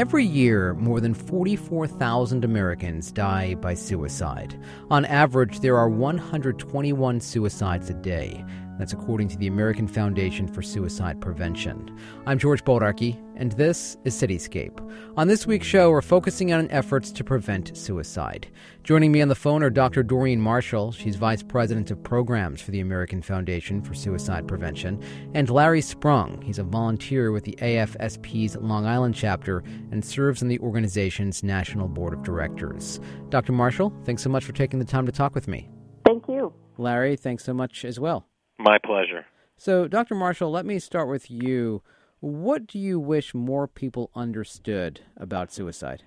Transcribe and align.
Every 0.00 0.24
year, 0.24 0.72
more 0.76 0.98
than 0.98 1.12
44,000 1.12 2.42
Americans 2.42 3.12
die 3.12 3.54
by 3.56 3.74
suicide. 3.74 4.58
On 4.90 5.04
average, 5.04 5.60
there 5.60 5.76
are 5.76 5.90
121 5.90 7.20
suicides 7.20 7.90
a 7.90 7.92
day. 7.92 8.42
That's 8.80 8.94
according 8.94 9.28
to 9.28 9.36
the 9.36 9.46
American 9.46 9.86
Foundation 9.86 10.48
for 10.48 10.62
Suicide 10.62 11.20
Prevention. 11.20 11.98
I'm 12.24 12.38
George 12.38 12.64
Bodarky, 12.64 13.22
and 13.36 13.52
this 13.52 13.98
is 14.04 14.14
Cityscape. 14.14 14.80
On 15.18 15.28
this 15.28 15.46
week's 15.46 15.66
show, 15.66 15.90
we're 15.90 16.00
focusing 16.00 16.54
on 16.54 16.70
efforts 16.70 17.12
to 17.12 17.22
prevent 17.22 17.76
suicide. 17.76 18.48
Joining 18.82 19.12
me 19.12 19.20
on 19.20 19.28
the 19.28 19.34
phone 19.34 19.62
are 19.62 19.68
Dr. 19.68 20.02
Doreen 20.02 20.40
Marshall. 20.40 20.92
She's 20.92 21.16
Vice 21.16 21.42
President 21.42 21.90
of 21.90 22.02
Programs 22.02 22.62
for 22.62 22.70
the 22.70 22.80
American 22.80 23.20
Foundation 23.20 23.82
for 23.82 23.92
Suicide 23.92 24.48
Prevention. 24.48 24.98
And 25.34 25.50
Larry 25.50 25.82
Sprung. 25.82 26.40
He's 26.40 26.58
a 26.58 26.62
volunteer 26.62 27.32
with 27.32 27.44
the 27.44 27.58
AFSP's 27.60 28.56
Long 28.56 28.86
Island 28.86 29.14
chapter 29.14 29.62
and 29.90 30.02
serves 30.02 30.40
on 30.40 30.48
the 30.48 30.58
organization's 30.60 31.42
National 31.42 31.86
Board 31.86 32.14
of 32.14 32.22
Directors. 32.22 32.98
Dr. 33.28 33.52
Marshall, 33.52 33.92
thanks 34.06 34.22
so 34.22 34.30
much 34.30 34.46
for 34.46 34.52
taking 34.52 34.78
the 34.78 34.86
time 34.86 35.04
to 35.04 35.12
talk 35.12 35.34
with 35.34 35.48
me. 35.48 35.68
Thank 36.06 36.28
you. 36.28 36.54
Larry, 36.78 37.16
thanks 37.16 37.44
so 37.44 37.52
much 37.52 37.84
as 37.84 38.00
well. 38.00 38.29
My 38.60 38.76
pleasure. 38.84 39.24
So, 39.56 39.88
Dr. 39.88 40.14
Marshall, 40.14 40.50
let 40.50 40.66
me 40.66 40.78
start 40.78 41.08
with 41.08 41.30
you. 41.30 41.82
What 42.20 42.66
do 42.66 42.78
you 42.78 43.00
wish 43.00 43.34
more 43.34 43.66
people 43.66 44.10
understood 44.14 45.00
about 45.16 45.50
suicide? 45.50 46.02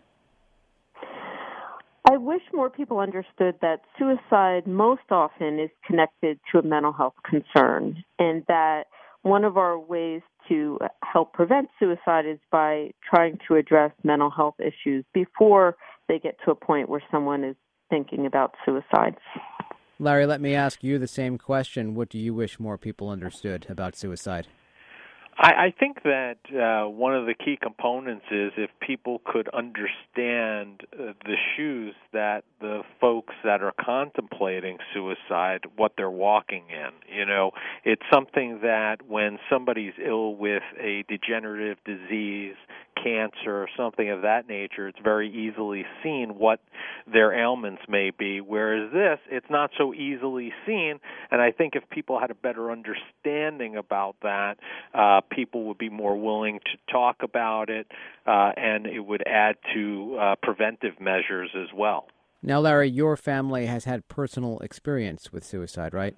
I 2.08 2.18
wish 2.18 2.42
more 2.54 2.70
people 2.70 3.00
understood 3.00 3.56
that 3.62 3.82
suicide 3.98 4.68
most 4.68 5.10
often 5.10 5.60
is 5.60 5.72
connected 5.88 6.40
to 6.52 6.60
a 6.60 6.64
mental 6.64 6.94
health 6.94 7.16
concern, 7.28 8.04
and 8.20 8.44
that 8.48 8.84
one 9.24 9.46
of 9.46 9.58
our 9.58 9.80
ways 9.80 10.22
to 10.50 10.78
help 11.04 11.34
prevent 11.34 11.70
suicide 11.80 12.26
is 12.28 12.38
by 12.52 12.92
trying 13.10 13.40
to 13.48 13.56
address 13.56 13.92
mental 14.04 14.30
health 14.30 14.56
issues 14.60 15.06
before 15.14 15.76
they 16.08 16.20
get 16.20 16.38
to 16.46 16.52
a 16.52 16.56
point 16.56 16.90
where 16.90 17.02
someone 17.10 17.44
is 17.44 17.56
thinking 17.90 18.26
about 18.26 18.54
suicide. 18.66 19.16
Larry, 20.00 20.26
let 20.26 20.42
me 20.42 20.56
ask 20.56 20.84
you 20.84 20.98
the 20.98 21.08
same 21.08 21.38
question. 21.38 21.96
What 21.96 22.10
do 22.10 22.18
you 22.18 22.34
wish 22.34 22.60
more 22.60 22.78
people 22.78 23.10
understood 23.10 23.68
about 23.70 23.96
suicide? 23.96 24.48
I, 25.38 25.50
I 25.50 25.74
think 25.78 26.04
that 26.04 26.38
uh, 26.52 26.90
one 26.90 27.16
of 27.16 27.26
the 27.26 27.34
key 27.34 27.58
components 27.62 28.26
is 28.32 28.52
if 28.58 28.70
people 28.80 29.22
could 29.26 29.50
understand 29.50 30.82
uh, 30.94 31.14
the 31.26 31.36
shoes 31.56 31.96
that 32.12 32.44
the 32.62 32.82
folks 33.02 33.34
that 33.44 33.62
are 33.62 33.74
contemplating 33.84 34.78
suicide, 34.94 35.62
what 35.76 35.94
they're 35.98 36.12
walking 36.12 36.66
in. 36.70 37.16
You 37.16 37.26
know, 37.26 37.52
it's 37.84 38.04
something 38.12 38.60
that 38.62 38.98
when 39.08 39.40
somebody's 39.50 39.94
ill 40.04 40.36
with 40.36 40.64
a 40.80 41.04
degenerative 41.08 41.78
disease, 41.86 42.56
cancer, 43.04 43.64
or 43.64 43.68
something 43.76 44.10
of 44.10 44.22
that 44.22 44.48
nature, 44.48 44.88
it's 44.88 45.00
very 45.04 45.30
easily 45.30 45.86
seen 46.02 46.36
what 46.38 46.60
their 47.12 47.34
ailments 47.34 47.82
may 47.90 48.12
be. 48.12 48.40
Whereas 48.42 48.92
this, 48.94 49.20
it's 49.30 49.50
not 49.50 49.72
so 49.78 49.94
easily 49.94 50.54
seen. 50.66 51.00
And 51.30 51.42
I 51.42 51.52
think 51.52 51.76
if 51.76 51.84
people 51.90 52.20
had 52.20 52.32
a 52.32 52.36
better 52.36 52.72
understanding 52.72 53.76
about 53.76 54.16
that, 54.22 54.58
uh, 54.94 55.22
people 55.30 55.66
would 55.66 55.78
be 55.78 55.90
more 55.90 56.16
willing 56.20 56.60
to 56.60 56.92
talk 56.92 57.18
about 57.22 57.70
it, 57.70 57.88
uh, 58.26 58.52
and 58.56 58.86
it 58.86 59.02
would 59.02 59.24
add 59.28 59.56
to 59.74 60.18
uh, 60.20 60.36
preventive 60.42 61.00
measures 61.00 61.50
as 61.56 61.68
well. 61.76 62.08
Now, 62.42 62.60
Larry, 62.60 62.90
your 62.90 63.16
family 63.16 63.68
has 63.68 63.86
had 63.86 64.08
personal 64.08 64.60
experience 64.60 65.32
with 65.32 65.46
suicide, 65.46 65.94
right? 65.94 66.16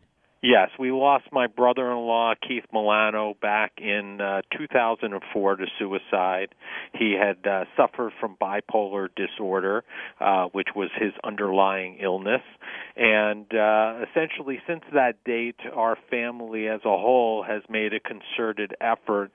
Yes, 0.48 0.70
we 0.78 0.92
lost 0.92 1.24
my 1.32 1.48
brother-in-law 1.48 2.36
Keith 2.48 2.66
Milano 2.72 3.34
back 3.42 3.72
in 3.80 4.22
uh, 4.22 4.44
2004 4.56 5.56
to 5.56 5.66
suicide. 5.80 6.50
He 6.94 7.18
had 7.20 7.38
uh, 7.50 7.66
suffered 7.76 8.12
from 8.20 8.38
bipolar 8.40 9.08
disorder, 9.16 9.84
uh, 10.22 10.46
which 10.52 10.68
was 10.76 10.92
his 11.00 11.14
underlying 11.24 11.98
illness, 12.00 12.44
and 12.96 13.52
uh, 13.56 14.06
essentially 14.08 14.60
since 14.68 14.84
that 14.94 15.16
date, 15.26 15.60
our 15.74 15.98
family 16.12 16.68
as 16.68 16.82
a 16.86 16.96
whole 16.96 17.42
has 17.42 17.64
made 17.68 17.94
a 17.96 18.00
concerted 18.00 18.76
effort 18.80 19.32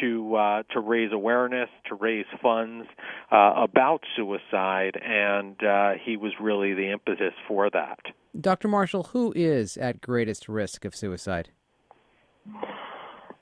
to 0.00 0.34
uh, 0.34 0.62
to 0.72 0.80
raise 0.80 1.12
awareness, 1.12 1.68
to 1.90 1.94
raise 1.94 2.24
funds 2.40 2.86
uh, 3.30 3.52
about 3.58 4.00
suicide, 4.16 4.98
and 5.04 5.62
uh, 5.62 5.90
he 6.02 6.16
was 6.16 6.32
really 6.40 6.72
the 6.72 6.90
impetus 6.90 7.34
for 7.46 7.68
that. 7.68 7.98
Dr. 8.38 8.68
Marshall, 8.68 9.04
who 9.04 9.32
is 9.36 9.76
at 9.76 10.00
greatest 10.00 10.48
risk 10.48 10.84
of 10.84 10.94
suicide? 10.94 11.50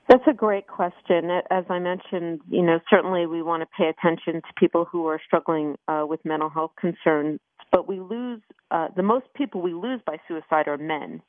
That's 0.09 0.23
a 0.27 0.33
great 0.33 0.67
question. 0.67 1.29
As 1.49 1.63
I 1.69 1.79
mentioned, 1.79 2.41
you 2.49 2.61
know, 2.61 2.79
certainly 2.89 3.25
we 3.25 3.41
want 3.41 3.63
to 3.63 3.67
pay 3.75 3.89
attention 3.89 4.41
to 4.41 4.53
people 4.57 4.85
who 4.85 5.07
are 5.07 5.19
struggling 5.25 5.75
uh, 5.87 6.03
with 6.07 6.23
mental 6.25 6.49
health 6.49 6.71
concerns, 6.79 7.39
but 7.71 7.87
we 7.87 7.99
lose 7.99 8.41
uh, 8.69 8.89
the 8.95 9.01
most 9.01 9.25
people 9.35 9.61
we 9.61 9.73
lose 9.73 10.01
by 10.05 10.17
suicide 10.27 10.67
are 10.67 10.77
men. 10.77 11.21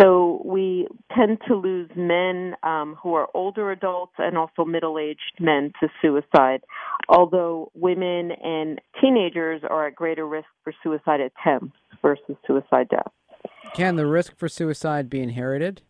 So 0.00 0.42
we 0.44 0.88
tend 1.16 1.38
to 1.48 1.54
lose 1.54 1.88
men 1.96 2.54
um, 2.62 2.96
who 3.00 3.14
are 3.14 3.28
older 3.32 3.70
adults 3.70 4.12
and 4.18 4.36
also 4.36 4.64
middle-aged 4.64 5.40
men 5.40 5.72
to 5.80 5.88
suicide, 6.02 6.62
although 7.08 7.70
women 7.74 8.32
and 8.32 8.80
teenagers 9.00 9.62
are 9.68 9.86
at 9.86 9.94
greater 9.94 10.26
risk 10.26 10.48
for 10.64 10.72
suicide 10.82 11.20
attempts 11.20 11.76
versus 12.04 12.36
suicide 12.46 12.88
deaths. 12.90 13.08
Can 13.74 13.96
the 13.96 14.06
risk 14.06 14.36
for 14.36 14.48
suicide 14.48 15.08
be 15.08 15.20
inherited? 15.20 15.82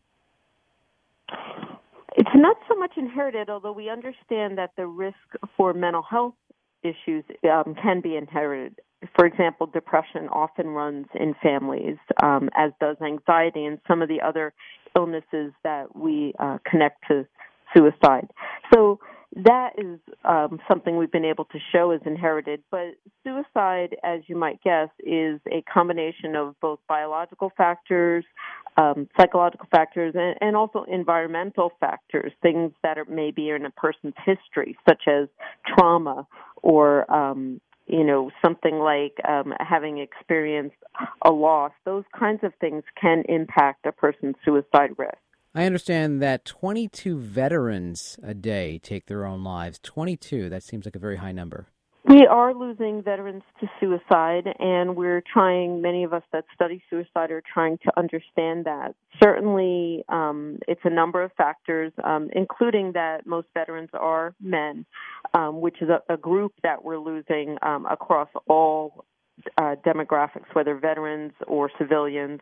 It's 2.17 2.31
not 2.35 2.57
so 2.69 2.77
much 2.77 2.93
inherited, 2.97 3.51
although 3.51 3.73
we 3.73 3.91
understand 3.91 4.57
that 4.59 4.71
the 4.77 4.87
risk 4.87 5.17
for 5.57 5.75
mental 5.75 6.03
health 6.03 6.35
issues 6.83 7.25
um, 7.51 7.75
can 7.83 8.01
be 8.01 8.17
inherited. 8.17 8.81
For 9.17 9.27
example, 9.27 9.67
depression 9.67 10.29
often 10.29 10.69
runs 10.69 11.07
in 11.15 11.35
families, 11.43 11.97
um, 12.23 12.49
as 12.57 12.71
does 12.81 12.97
anxiety 13.05 13.65
and 13.65 13.79
some 13.89 14.01
of 14.01 14.09
the 14.09 14.21
other 14.23 14.55
illnesses 14.97 15.53
that 15.65 15.95
we 15.95 16.33
uh, 16.39 16.59
connect 16.71 17.05
to 17.09 17.27
suicide. 17.77 18.29
So 18.73 19.01
that 19.37 19.71
is 19.79 19.99
um, 20.25 20.61
something 20.69 20.97
we've 20.97 21.11
been 21.11 21.25
able 21.25 21.45
to 21.47 21.59
show 21.73 21.91
is 21.91 22.01
inherited. 22.07 22.63
But 22.71 22.95
suicide, 23.25 23.97
as 24.05 24.21
you 24.27 24.37
might 24.37 24.63
guess, 24.63 24.89
is 25.01 25.41
a 25.51 25.63
combination 25.63 26.37
of 26.37 26.55
both 26.61 26.79
biological 26.89 27.51
factors, 27.57 28.25
um, 28.77 29.09
psychological 29.19 29.67
factors, 29.71 30.15
and, 30.17 30.37
and, 30.41 30.57
also 30.57 30.85
environmental 30.85 31.73
factors, 31.81 32.33
things 32.43 32.73
that 32.83 32.99
are 32.99 33.05
maybe 33.07 33.51
in 33.51 33.65
a 33.65 33.71
person's 33.71 34.15
history, 34.25 34.77
such 34.89 35.03
as 35.09 35.29
trauma 35.67 36.27
or 36.63 37.11
um, 37.13 37.61
you 37.87 38.05
know 38.05 38.31
something 38.45 38.79
like 38.79 39.17
um, 39.29 39.53
having 39.61 39.99
experienced 39.99 40.77
a 41.23 41.31
loss. 41.31 41.73
Those 41.85 42.05
kinds 42.19 42.41
of 42.43 42.53
things 42.61 42.85
can 43.01 43.25
impact 43.29 43.87
a 43.87 43.93
person's 43.93 44.37
suicide 44.45 44.91
risk. 44.97 45.17
I 45.57 45.67
understand 45.67 46.21
that 46.21 46.45
22 46.45 47.17
veterans 47.17 48.19
a 48.25 48.35
day 48.35 48.81
take 48.83 49.07
their 49.07 49.25
own 49.25 49.45
lives. 49.45 49.79
22, 49.85 50.49
that 50.49 50.65
seems 50.65 50.85
like 50.85 50.97
a 50.97 50.99
very 50.99 51.19
high 51.19 51.31
number. 51.31 51.69
We 52.07 52.27
are 52.27 52.53
losing 52.53 53.03
veterans 53.03 53.45
to 53.61 53.67
suicide, 53.81 54.45
and 54.59 54.95
we're 54.97 55.23
trying, 55.33 55.81
many 55.81 56.03
of 56.05 56.13
us 56.13 56.25
that 56.33 56.45
study 56.53 56.83
suicide 56.91 57.31
are 57.31 57.43
trying 57.53 57.79
to 57.79 57.93
understand 57.97 58.67
that. 58.67 58.95
Certainly, 59.23 60.05
um, 60.09 60.59
it's 60.69 60.83
a 60.85 60.91
number 60.91 61.23
of 61.23 61.31
factors, 61.37 61.93
um, 62.03 62.29
including 62.35 62.93
that 62.93 63.25
most 63.25 63.47
veterans 63.55 63.89
are 63.95 64.35
men, 64.39 64.85
um, 65.35 65.61
which 65.61 65.81
is 65.81 65.89
a, 65.89 66.13
a, 66.13 66.17
group 66.19 66.53
that 66.63 66.85
we're 66.85 66.99
losing 66.99 67.57
um, 67.63 67.87
across 67.87 68.29
all 68.49 69.07
uh, 69.59 69.77
demographics, 69.87 70.47
whether 70.53 70.75
veterans 70.77 71.33
or 71.47 71.71
civilians. 71.79 72.41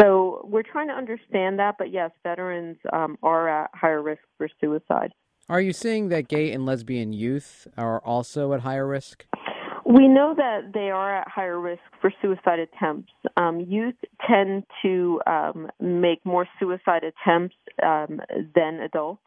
So 0.00 0.40
we're 0.44 0.62
trying 0.62 0.88
to 0.88 0.94
understand 0.94 1.58
that, 1.58 1.76
but 1.78 1.92
yes, 1.92 2.10
veterans 2.22 2.78
um, 2.92 3.16
are 3.22 3.48
at 3.48 3.70
higher 3.74 4.02
risk 4.02 4.22
for 4.38 4.48
suicide. 4.60 5.12
Are 5.48 5.60
you 5.60 5.72
seeing 5.72 6.08
that 6.08 6.28
gay 6.28 6.52
and 6.52 6.64
lesbian 6.64 7.12
youth 7.12 7.68
are 7.76 8.00
also 8.00 8.52
at 8.54 8.60
higher 8.60 8.86
risk? 8.86 9.26
We 9.86 10.08
know 10.08 10.34
that 10.34 10.72
they 10.72 10.90
are 10.90 11.14
at 11.14 11.28
higher 11.28 11.60
risk 11.60 11.82
for 12.00 12.10
suicide 12.22 12.58
attempts. 12.58 13.12
Um, 13.36 13.60
youth 13.60 13.94
tend 14.26 14.64
to 14.82 15.20
um, 15.26 15.68
make 15.78 16.24
more 16.24 16.46
suicide 16.58 17.02
attempts 17.04 17.56
um, 17.82 18.20
than 18.54 18.80
adults. 18.80 19.20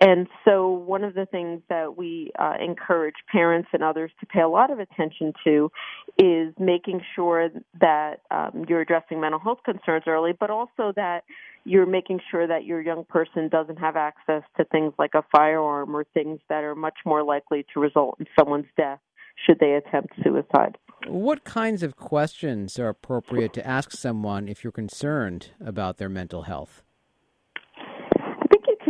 And 0.00 0.26
so, 0.44 0.68
one 0.70 1.04
of 1.04 1.14
the 1.14 1.24
things 1.24 1.62
that 1.70 1.96
we 1.96 2.32
uh, 2.38 2.54
encourage 2.62 3.14
parents 3.30 3.68
and 3.72 3.82
others 3.82 4.10
to 4.20 4.26
pay 4.26 4.40
a 4.40 4.48
lot 4.48 4.70
of 4.70 4.78
attention 4.78 5.32
to 5.44 5.70
is 6.18 6.52
making 6.58 7.00
sure 7.14 7.48
that 7.80 8.16
um, 8.30 8.66
you're 8.68 8.82
addressing 8.82 9.20
mental 9.20 9.40
health 9.40 9.60
concerns 9.64 10.04
early, 10.06 10.32
but 10.38 10.50
also 10.50 10.92
that 10.96 11.22
you're 11.64 11.86
making 11.86 12.20
sure 12.30 12.46
that 12.46 12.64
your 12.64 12.82
young 12.82 13.04
person 13.04 13.48
doesn't 13.48 13.78
have 13.78 13.96
access 13.96 14.42
to 14.58 14.64
things 14.64 14.92
like 14.98 15.14
a 15.14 15.24
firearm 15.34 15.96
or 15.96 16.04
things 16.12 16.40
that 16.50 16.62
are 16.62 16.74
much 16.74 16.98
more 17.06 17.22
likely 17.22 17.64
to 17.72 17.80
result 17.80 18.16
in 18.18 18.26
someone's 18.38 18.66
death 18.76 18.98
should 19.34 19.58
they 19.58 19.74
attempt 19.74 20.14
suicide. 20.22 20.78
What 21.06 21.44
kinds 21.44 21.82
of 21.82 21.96
questions 21.96 22.78
are 22.78 22.88
appropriate 22.88 23.52
to 23.54 23.66
ask 23.66 23.90
someone 23.90 24.48
if 24.48 24.64
you're 24.64 24.72
concerned 24.72 25.50
about 25.60 25.98
their 25.98 26.08
mental 26.08 26.42
health? 26.42 26.83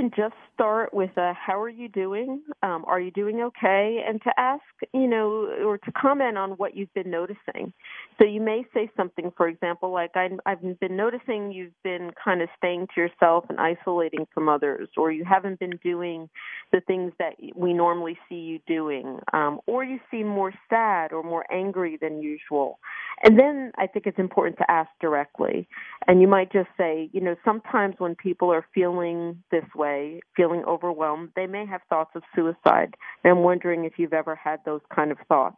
Can 0.04 0.10
just 0.16 0.34
start 0.52 0.92
with 0.92 1.16
a 1.16 1.32
"How 1.34 1.60
are 1.60 1.68
you 1.68 1.88
doing? 1.88 2.42
Um, 2.62 2.84
are 2.86 3.00
you 3.00 3.10
doing 3.10 3.40
okay?" 3.42 4.04
and 4.06 4.20
to 4.22 4.32
ask, 4.38 4.62
you 4.92 5.06
know, 5.06 5.48
or 5.64 5.78
to 5.78 5.92
comment 5.92 6.36
on 6.38 6.52
what 6.52 6.76
you've 6.76 6.92
been 6.94 7.10
noticing. 7.10 7.72
So 8.18 8.24
you 8.26 8.40
may 8.40 8.64
say 8.74 8.90
something, 8.96 9.32
for 9.36 9.48
example, 9.48 9.90
like 9.90 10.12
"I've 10.16 10.80
been 10.80 10.96
noticing 10.96 11.52
you've 11.52 11.80
been 11.82 12.10
kind 12.22 12.42
of 12.42 12.48
staying 12.56 12.88
to 12.94 13.00
yourself 13.00 13.44
and 13.48 13.58
isolating 13.58 14.26
from 14.32 14.48
others, 14.48 14.88
or 14.96 15.10
you 15.10 15.24
haven't 15.24 15.58
been 15.58 15.78
doing 15.82 16.28
the 16.72 16.80
things 16.82 17.12
that 17.18 17.34
we 17.54 17.72
normally 17.72 18.18
see 18.28 18.36
you 18.50 18.58
doing, 18.66 19.18
um, 19.32 19.60
or 19.66 19.84
you 19.84 19.98
seem 20.10 20.26
more 20.26 20.52
sad 20.68 21.12
or 21.12 21.22
more 21.22 21.44
angry 21.50 21.96
than 22.00 22.20
usual." 22.20 22.78
And 23.22 23.38
then 23.38 23.72
I 23.78 23.86
think 23.86 24.06
it's 24.06 24.18
important 24.18 24.58
to 24.58 24.70
ask 24.70 24.90
directly, 25.00 25.68
and 26.06 26.20
you 26.20 26.28
might 26.28 26.52
just 26.52 26.68
say, 26.76 27.08
you 27.12 27.20
know, 27.20 27.36
sometimes 27.44 27.94
when 27.98 28.14
people 28.16 28.52
are 28.52 28.66
feeling 28.74 29.42
this 29.50 29.64
way, 29.74 29.93
feeling 30.36 30.64
overwhelmed, 30.66 31.30
they 31.36 31.46
may 31.46 31.66
have 31.66 31.80
thoughts 31.88 32.10
of 32.14 32.22
suicide. 32.34 32.94
And 33.22 33.32
I'm 33.32 33.42
wondering 33.42 33.84
if 33.84 33.94
you've 33.98 34.12
ever 34.12 34.34
had 34.34 34.60
those 34.64 34.82
kind 34.94 35.10
of 35.10 35.18
thoughts. 35.28 35.56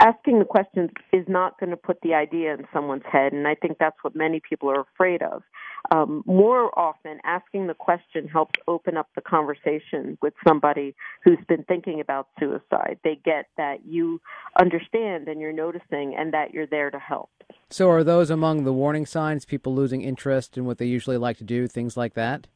Asking 0.00 0.38
the 0.38 0.46
questions 0.46 0.90
is 1.12 1.24
not 1.28 1.60
going 1.60 1.70
to 1.70 1.76
put 1.76 2.00
the 2.00 2.14
idea 2.14 2.54
in 2.54 2.66
someone's 2.72 3.04
head, 3.10 3.32
and 3.32 3.46
I 3.46 3.54
think 3.54 3.76
that's 3.78 3.96
what 4.02 4.16
many 4.16 4.40
people 4.40 4.70
are 4.70 4.80
afraid 4.80 5.22
of. 5.22 5.42
Um, 5.90 6.22
more 6.24 6.76
often, 6.78 7.18
asking 7.24 7.66
the 7.66 7.74
question 7.74 8.26
helps 8.26 8.58
open 8.66 8.96
up 8.96 9.08
the 9.14 9.20
conversation 9.20 10.16
with 10.22 10.32
somebody 10.46 10.94
who's 11.24 11.38
been 11.46 11.64
thinking 11.64 12.00
about 12.00 12.28
suicide. 12.40 13.00
They 13.04 13.20
get 13.22 13.46
that 13.58 13.84
you 13.84 14.20
understand 14.58 15.28
and 15.28 15.40
you're 15.40 15.52
noticing, 15.52 16.14
and 16.16 16.32
that 16.32 16.54
you're 16.54 16.66
there 16.66 16.90
to 16.90 16.98
help. 16.98 17.30
So, 17.68 17.90
are 17.90 18.02
those 18.02 18.30
among 18.30 18.64
the 18.64 18.72
warning 18.72 19.04
signs? 19.04 19.44
People 19.44 19.74
losing 19.74 20.00
interest 20.00 20.56
in 20.56 20.64
what 20.64 20.78
they 20.78 20.86
usually 20.86 21.18
like 21.18 21.36
to 21.38 21.44
do, 21.44 21.66
things 21.66 21.98
like 21.98 22.14
that? 22.14 22.46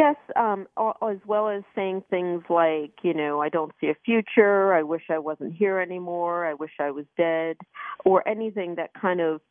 Yes, 0.00 0.16
um, 0.34 0.66
as 0.78 1.18
well 1.26 1.50
as 1.50 1.62
saying 1.74 2.04
things 2.08 2.42
like, 2.48 2.92
you 3.02 3.12
know, 3.12 3.42
I 3.42 3.50
don't 3.50 3.70
see 3.78 3.88
a 3.88 3.94
future, 4.02 4.72
I 4.72 4.82
wish 4.82 5.02
I 5.10 5.18
wasn't 5.18 5.54
here 5.54 5.78
anymore, 5.78 6.46
I 6.46 6.54
wish 6.54 6.70
I 6.80 6.90
was 6.90 7.04
dead, 7.18 7.58
or 8.06 8.26
anything 8.26 8.76
that 8.76 8.92
kind 8.98 9.20
of 9.20 9.42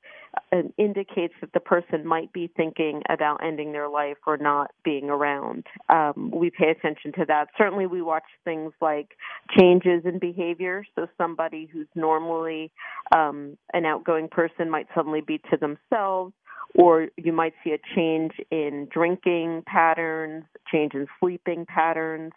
indicates 0.78 1.34
that 1.42 1.54
the 1.54 1.60
person 1.60 2.06
might 2.06 2.32
be 2.34 2.52
thinking 2.56 3.02
about 3.10 3.44
ending 3.44 3.72
their 3.72 3.90
life 3.90 4.18
or 4.26 4.38
not 4.38 4.72
being 4.84 5.10
around. 5.10 5.66
Um, 5.90 6.32
we 6.34 6.50
pay 6.50 6.70
attention 6.70 7.12
to 7.14 7.26
that. 7.28 7.48
Certainly, 7.58 7.88
we 7.88 8.02
watch 8.02 8.24
things 8.44 8.74
like 8.82 9.10
changes 9.58 10.04
in 10.06 10.20
behavior. 10.20 10.86
So, 10.96 11.08
somebody 11.18 11.70
who's 11.72 11.88
normally 11.96 12.72
um, 13.16 13.58
an 13.74 13.86
outgoing 13.86 14.28
person 14.28 14.70
might 14.70 14.88
suddenly 14.96 15.22
be 15.22 15.40
to 15.52 15.58
themselves 15.58 16.34
or 16.76 17.08
you 17.18 17.34
might 17.34 17.54
see 17.64 17.72
a 17.72 17.80
change 17.96 18.34
in 18.52 18.88
drinking 18.92 19.64
patterns, 19.66 20.44
change 20.72 20.94
in 20.94 21.08
sleeping 21.20 21.66
patterns, 21.66 22.32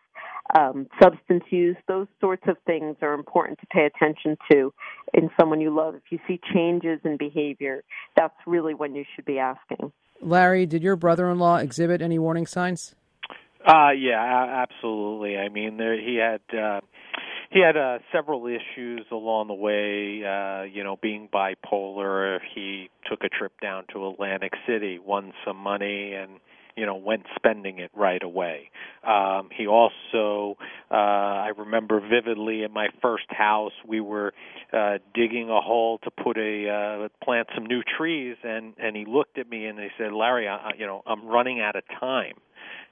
um, 0.58 0.86
substance 1.00 1.44
use. 1.50 1.76
Those 1.88 2.06
sorts 2.20 2.42
of 2.46 2.56
things 2.66 2.96
are 3.02 3.14
important 3.14 3.58
to 3.60 3.66
pay 3.66 3.86
attention 3.86 4.36
to 4.50 4.72
in 5.14 5.30
someone 5.38 5.60
you 5.60 5.74
love. 5.74 5.94
If 5.94 6.02
you 6.10 6.18
see 6.26 6.40
changes 6.52 7.00
in 7.04 7.16
behavior, 7.16 7.84
that's 8.16 8.34
really 8.46 8.74
when 8.74 8.94
you 8.94 9.04
should 9.14 9.24
be 9.24 9.38
asking. 9.38 9.92
Larry, 10.20 10.66
did 10.66 10.82
your 10.82 10.96
brother-in-law 10.96 11.56
exhibit 11.56 12.00
any 12.00 12.18
warning 12.18 12.46
signs? 12.46 12.94
Uh 13.66 13.90
yeah, 13.90 14.64
absolutely. 14.64 15.36
I 15.36 15.48
mean, 15.48 15.76
there 15.76 15.94
he 15.94 16.16
had 16.16 16.40
uh 16.58 16.80
he 17.52 17.60
had 17.60 17.76
uh, 17.76 17.98
several 18.10 18.46
issues 18.46 19.04
along 19.10 19.48
the 19.48 19.54
way. 19.54 20.24
Uh, 20.24 20.62
you 20.62 20.82
know, 20.82 20.96
being 21.00 21.28
bipolar, 21.32 22.38
he 22.54 22.88
took 23.08 23.22
a 23.24 23.28
trip 23.28 23.52
down 23.60 23.84
to 23.92 24.08
Atlantic 24.08 24.52
City, 24.66 24.98
won 24.98 25.32
some 25.46 25.58
money, 25.58 26.14
and 26.14 26.40
you 26.76 26.86
know 26.86 26.96
went 26.96 27.24
spending 27.36 27.78
it 27.78 27.90
right 27.94 28.22
away. 28.22 28.70
Um, 29.06 29.48
he 29.56 29.66
also, 29.66 30.56
uh, 30.90 30.94
I 30.94 31.52
remember 31.56 32.00
vividly 32.00 32.62
in 32.62 32.72
my 32.72 32.88
first 33.00 33.26
house, 33.28 33.72
we 33.86 34.00
were 34.00 34.32
uh, 34.72 34.98
digging 35.14 35.50
a 35.50 35.60
hole 35.60 35.98
to 36.04 36.10
put 36.10 36.36
a 36.36 36.68
uh, 36.68 37.08
plant 37.24 37.48
some 37.54 37.66
new 37.66 37.82
trees, 37.82 38.36
and 38.42 38.74
and 38.78 38.96
he 38.96 39.04
looked 39.04 39.38
at 39.38 39.48
me 39.48 39.66
and 39.66 39.78
he 39.78 39.88
said, 39.98 40.12
"Larry, 40.12 40.48
I, 40.48 40.72
you 40.78 40.86
know, 40.86 41.02
I'm 41.06 41.26
running 41.26 41.60
out 41.60 41.76
of 41.76 41.82
time." 42.00 42.34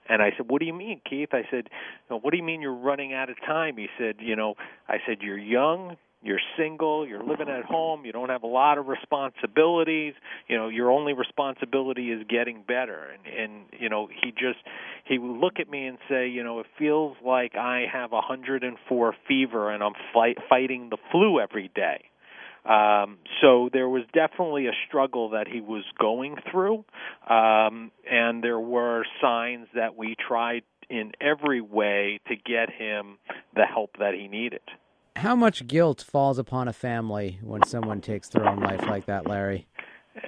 And 0.09 0.23
I 0.23 0.33
said, 0.37 0.51
"What 0.51 0.61
do 0.61 0.67
you 0.67 0.75
mean, 0.75 1.01
Keith?" 1.09 1.31
I 1.33 1.43
said, 1.51 1.69
"What 2.09 2.31
do 2.31 2.37
you 2.37 2.43
mean 2.43 2.61
you're 2.61 2.75
running 2.75 3.13
out 3.13 3.31
of 3.31 3.37
time?" 3.47 3.77
He 3.77 3.89
said, 3.99 4.17
"You 4.19 4.37
know," 4.37 4.55
I 4.89 4.99
said, 5.07 5.19
"You're 5.23 5.39
young, 5.39 5.97
you're 6.23 6.41
single, 6.57 7.07
you're 7.07 7.23
living 7.23 7.49
at 7.49 7.65
home, 7.65 8.05
you 8.05 8.13
don't 8.13 8.29
have 8.29 8.43
a 8.43 8.49
lot 8.49 8.79
of 8.79 8.89
responsibilities, 8.89 10.15
you 10.49 10.57
know, 10.57 10.69
your 10.69 10.91
only 10.91 11.13
responsibility 11.13 12.11
is 12.11 12.23
getting 12.29 12.63
better." 12.67 13.09
And 13.13 13.27
and 13.27 13.53
you 13.79 13.89
know, 13.89 14.07
he 14.07 14.31
just 14.33 14.59
he 15.05 15.19
would 15.19 15.39
look 15.39 15.59
at 15.59 15.71
me 15.71 15.87
and 15.87 15.99
say, 16.09 16.29
"You 16.29 16.45
know, 16.45 16.61
it 16.61 16.67
feels 16.79 17.17
like 17.25 17.57
I 17.57 17.87
have 17.93 18.13
a 18.13 18.21
104 18.21 19.15
fever 19.27 19.71
and 19.71 19.83
I'm 19.83 19.95
fight, 20.13 20.39
fighting 20.49 20.91
the 20.91 20.99
flu 21.11 21.41
every 21.41 21.71
day." 21.75 22.05
Um, 22.65 23.19
so 23.41 23.71
there 23.73 23.89
was 23.89 24.03
definitely 24.13 24.67
a 24.67 24.73
struggle 24.87 25.31
that 25.31 25.49
he 25.49 25.61
was 25.61 25.85
going 25.99 26.37
through, 26.51 26.85
um, 27.29 27.91
and 28.11 28.45
there 28.45 28.61
were 28.61 29.05
signs 29.23 29.67
that 29.75 29.97
we 29.97 30.15
tried 30.15 30.63
in 30.91 31.13
every 31.21 31.61
way 31.61 32.21
to 32.29 32.37
get 32.37 32.69
him 32.71 33.17
the 33.55 33.65
help 33.65 33.97
that 33.99 34.15
he 34.15 34.29
needed. 34.29 34.61
How 35.17 35.35
much 35.35 35.67
guilt 35.67 36.03
falls 36.03 36.39
upon 36.39 36.69
a 36.69 36.73
family 36.73 37.39
when 37.43 37.63
someone 37.65 38.01
takes 38.01 38.29
their 38.29 38.49
own 38.49 38.61
life 38.61 38.83
like 38.87 39.07
that, 39.07 39.27
Larry? 39.27 39.67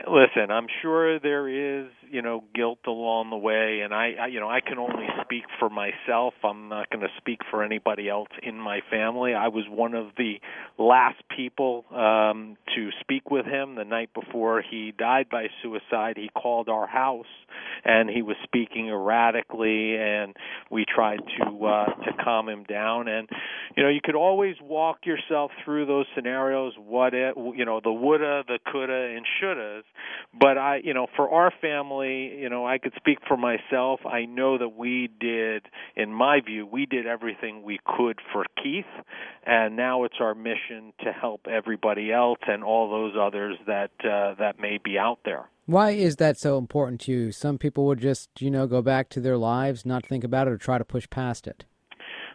Listen, 0.08 0.50
I'm 0.50 0.67
sure 0.82 1.19
there 1.19 1.49
is, 1.49 1.90
you 2.12 2.20
know, 2.20 2.44
guilt 2.55 2.81
along 2.87 3.31
the 3.31 3.38
way, 3.38 3.81
and 3.82 3.94
I, 3.94 4.12
I 4.20 4.26
you 4.26 4.38
know, 4.38 4.50
I 4.50 4.61
can 4.61 4.79
only 4.79 5.06
speak 5.25 5.44
for 5.59 5.70
myself. 5.70 6.35
I'm 6.44 6.69
not 6.69 6.91
going 6.91 7.00
to 7.00 7.12
speak 7.17 7.41
for 7.50 7.64
anybody 7.64 8.11
else 8.11 8.29
in 8.43 8.59
my 8.59 8.81
family. 8.91 9.32
I 9.32 9.49
was 9.49 9.64
one 9.69 9.94
of 9.94 10.09
the 10.19 10.35
last 10.79 11.23
people 11.35 11.87
um, 11.91 12.59
to 12.76 12.91
speak 13.00 13.31
with 13.31 13.47
him 13.47 13.76
the 13.76 13.85
night 13.85 14.11
before 14.12 14.62
he 14.62 14.93
died 14.97 15.31
by 15.31 15.47
suicide. 15.62 16.19
He 16.19 16.29
called 16.29 16.69
our 16.69 16.87
house, 16.87 17.25
and 17.82 18.11
he 18.11 18.20
was 18.20 18.37
speaking 18.44 18.88
erratically, 18.88 19.97
and 19.97 20.37
we 20.70 20.85
tried 20.85 21.20
to 21.38 21.64
uh, 21.64 21.87
to 21.87 22.23
calm 22.23 22.47
him 22.47 22.64
down. 22.64 23.09
And 23.09 23.26
you 23.75 23.85
know, 23.85 23.88
you 23.88 24.00
could 24.05 24.17
always 24.17 24.56
walk 24.61 25.06
yourself 25.06 25.50
through 25.64 25.87
those 25.87 26.05
scenarios. 26.14 26.75
What 26.76 27.14
it, 27.14 27.35
you 27.37 27.64
know, 27.64 27.81
the 27.82 27.93
woulda, 27.93 28.44
the 28.47 28.59
coulda, 28.70 29.14
and 29.17 29.25
shoulda 29.41 29.82
but 30.38 30.56
I, 30.56 30.81
you 30.82 30.94
know, 30.94 31.06
for 31.14 31.31
our 31.31 31.53
family, 31.61 32.01
you 32.10 32.49
know, 32.49 32.66
I 32.66 32.78
could 32.78 32.93
speak 32.96 33.19
for 33.26 33.37
myself. 33.37 34.00
I 34.06 34.25
know 34.25 34.58
that 34.58 34.76
we 34.76 35.08
did, 35.20 35.66
in 35.96 36.12
my 36.12 36.40
view, 36.40 36.66
we 36.66 36.87
did 36.87 37.06
everything 37.06 37.62
we 37.62 37.78
could 37.84 38.19
for 38.32 38.44
Keith, 38.62 38.84
and 39.44 39.76
now 39.76 40.04
it's 40.04 40.16
our 40.20 40.34
mission 40.34 40.93
to 41.04 41.12
help 41.12 41.46
everybody 41.50 42.12
else 42.12 42.40
and 42.47 42.62
all 42.64 42.90
those 42.90 43.14
others 43.21 43.56
that 43.66 43.90
uh, 44.04 44.35
that 44.38 44.61
may 44.61 44.78
be 44.82 44.99
out 44.99 45.21
there. 45.25 45.49
Why 45.66 45.90
is 45.90 46.16
that 46.16 46.38
so 46.38 46.59
important 46.59 47.00
to 47.02 47.12
you? 47.12 47.32
Some 47.32 47.56
people 47.56 47.87
would 47.87 48.00
just, 48.00 48.28
you 48.40 48.50
know, 48.50 48.66
go 48.66 48.82
back 48.82 49.09
to 49.11 49.21
their 49.21 49.38
lives, 49.38 49.87
not 49.87 50.04
think 50.04 50.25
about 50.25 50.49
it, 50.49 50.52
or 50.52 50.59
try 50.59 50.76
to 50.76 50.85
push 50.85 51.09
past 51.09 51.47
it. 51.47 51.64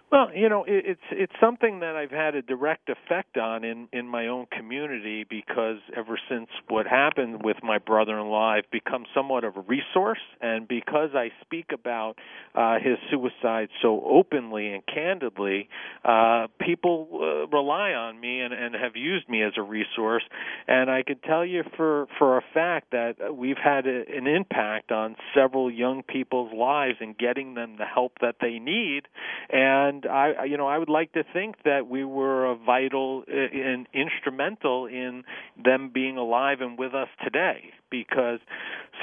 Well, 0.10 0.30
you 0.34 0.48
know, 0.48 0.64
it, 0.64 0.86
it's 0.86 1.02
it's 1.12 1.34
something 1.42 1.82
that 1.82 1.98
I've 1.98 2.12
had 2.12 2.34
a 2.34 2.42
direct 2.42 2.90
effect 2.90 3.38
on 3.38 3.66
in 3.66 3.90
in 3.92 4.08
my 4.08 4.28
own 4.28 4.46
community 4.58 5.26
because 5.30 5.80
ever 5.98 6.18
since 6.30 6.48
what 6.70 6.88
happened 6.88 7.44
with 7.44 7.58
my 7.62 7.78
brother-in-law, 7.78 8.54
I've 8.56 8.72
become 8.72 9.04
somewhat 9.14 9.44
of 9.44 9.58
a 9.58 9.62
resource, 9.62 10.22
and 10.40 10.66
because 10.66 11.10
I 11.14 11.32
speak 11.42 11.72
about 11.74 12.16
uh, 12.56 12.76
his 12.80 12.98
suicide 13.12 13.68
so 13.82 14.02
openly 14.10 14.72
and 14.74 14.84
candidly, 14.86 15.68
uh, 16.06 16.48
people 16.62 17.10
uh, 17.12 17.48
rely 17.48 17.92
on 17.92 18.18
me 18.18 18.40
and, 18.40 18.54
and 18.54 18.76
have 18.76 18.96
used 18.96 19.28
me 19.28 19.44
as 19.44 19.54
a 19.58 19.62
resource. 19.62 20.24
And 20.70 20.90
I 20.90 21.04
can 21.04 21.18
tell 21.20 21.46
you 21.46 21.64
for 21.76 22.08
for 22.18 22.38
a 22.38 22.44
fact 22.54 22.92
that 22.92 23.36
we've 23.36 23.58
had 23.62 23.86
a, 23.86 24.04
an 24.16 24.26
impact 24.26 24.94
on 24.94 25.18
several 25.36 25.70
young 25.70 26.02
people's 26.04 26.54
lives 26.54 27.00
in 27.02 27.14
getting 27.20 27.56
them 27.56 27.76
the 27.78 27.86
help 27.86 28.14
that 28.22 28.36
they 28.40 28.58
need, 28.58 29.02
and 29.50 29.97
and 30.04 30.12
I, 30.12 30.46
you 30.46 30.58
know, 30.58 30.68
I 30.68 30.78
would 30.78 30.90
like 30.90 31.14
to 31.14 31.24
think 31.34 31.56
that 31.64 31.88
we 31.88 32.04
were 32.04 32.56
vital 32.66 33.24
and 33.28 33.88
instrumental 33.94 34.86
in 34.86 35.24
them 35.64 35.92
being 35.94 36.18
alive 36.18 36.62
and 36.62 36.78
with 36.78 36.94
us 36.94 37.10
today. 37.24 37.72
Because 37.90 38.40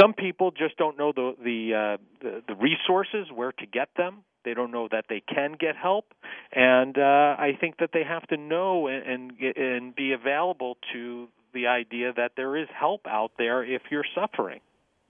some 0.00 0.12
people 0.12 0.50
just 0.50 0.76
don't 0.76 0.98
know 0.98 1.12
the 1.14 1.34
the 1.42 1.74
uh, 1.74 2.02
the, 2.22 2.42
the 2.48 2.54
resources 2.54 3.32
where 3.34 3.52
to 3.52 3.66
get 3.66 3.88
them. 3.96 4.24
They 4.44 4.52
don't 4.52 4.70
know 4.70 4.88
that 4.90 5.06
they 5.08 5.22
can 5.26 5.56
get 5.58 5.74
help, 5.74 6.12
and 6.52 6.98
uh, 6.98 7.00
I 7.38 7.52
think 7.58 7.78
that 7.78 7.90
they 7.94 8.04
have 8.04 8.26
to 8.28 8.36
know 8.36 8.88
and 8.88 9.32
and, 9.40 9.56
and 9.56 9.94
be 9.94 10.12
available 10.12 10.76
to 10.92 11.28
the 11.54 11.68
idea 11.68 12.12
that 12.14 12.32
there 12.36 12.56
is 12.56 12.68
help 12.78 13.06
out 13.06 13.32
there 13.38 13.64
if 13.64 13.82
you're 13.90 14.04
suffering. 14.14 14.60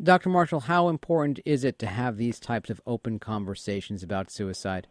Dr. 0.03 0.29
Marshall, 0.29 0.61
how 0.61 0.89
important 0.89 1.41
is 1.45 1.65
it 1.65 1.79
to 1.79 1.87
have 1.87 2.17
these 2.17 2.39
types 2.39 2.69
of 2.69 2.81
open 2.87 3.19
conversations 3.19 4.03
about 4.03 4.31
suicide? 4.31 4.87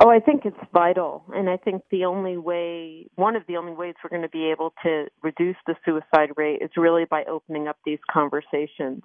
Oh, 0.00 0.10
I 0.10 0.20
think 0.20 0.42
it's 0.44 0.56
vital. 0.72 1.24
And 1.34 1.50
I 1.50 1.56
think 1.56 1.82
the 1.90 2.04
only 2.04 2.36
way, 2.36 3.06
one 3.16 3.34
of 3.34 3.42
the 3.48 3.56
only 3.56 3.72
ways 3.72 3.94
we're 4.02 4.10
going 4.10 4.22
to 4.22 4.28
be 4.28 4.50
able 4.50 4.72
to 4.84 5.06
reduce 5.22 5.56
the 5.66 5.74
suicide 5.84 6.30
rate 6.36 6.62
is 6.62 6.70
really 6.76 7.04
by 7.04 7.24
opening 7.24 7.66
up 7.66 7.78
these 7.84 7.98
conversations. 8.10 9.02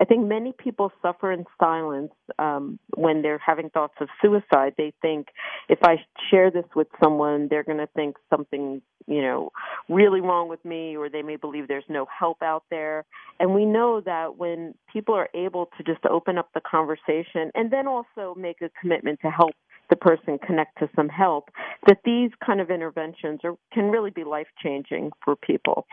I 0.00 0.04
think 0.04 0.26
many 0.26 0.52
people 0.56 0.92
suffer 1.02 1.32
in 1.32 1.44
silence 1.60 2.12
um, 2.38 2.78
when 2.94 3.22
they're 3.22 3.40
having 3.44 3.70
thoughts 3.70 3.94
of 4.00 4.08
suicide. 4.22 4.74
They 4.78 4.92
think 5.02 5.28
if 5.68 5.80
I 5.82 5.96
share 6.30 6.50
this 6.52 6.66
with 6.76 6.86
someone, 7.02 7.48
they're 7.50 7.64
going 7.64 7.78
to 7.78 7.88
think 7.96 8.16
something, 8.30 8.80
you 9.08 9.22
know, 9.22 9.50
really 9.88 10.20
wrong 10.20 10.48
with 10.48 10.64
me, 10.64 10.96
or 10.96 11.08
they 11.08 11.22
may 11.22 11.36
believe 11.36 11.66
there's 11.66 11.84
no 11.88 12.06
help 12.16 12.42
out 12.42 12.62
there. 12.70 13.04
And 13.40 13.54
we 13.54 13.64
know 13.64 14.00
that 14.04 14.36
when 14.36 14.74
people 14.92 15.14
are 15.16 15.28
able 15.34 15.68
to 15.76 15.82
just 15.82 16.04
open 16.06 16.38
up 16.38 16.50
the 16.54 16.60
conversation 16.60 17.50
and 17.56 17.72
then 17.72 17.88
also 17.88 18.34
make 18.38 18.62
a 18.62 18.70
commitment 18.80 19.18
to 19.22 19.30
help 19.30 19.54
the 19.90 19.96
person 19.96 20.38
connect 20.38 20.78
to 20.78 20.88
some 20.94 21.08
help, 21.08 21.50
that 21.86 21.98
these 22.04 22.30
kind 22.44 22.60
of 22.60 22.70
interventions 22.70 23.40
are, 23.44 23.54
can 23.72 23.90
really 23.90 24.10
be 24.10 24.24
life 24.24 24.48
changing 24.62 25.10
for 25.24 25.36
people. 25.36 25.86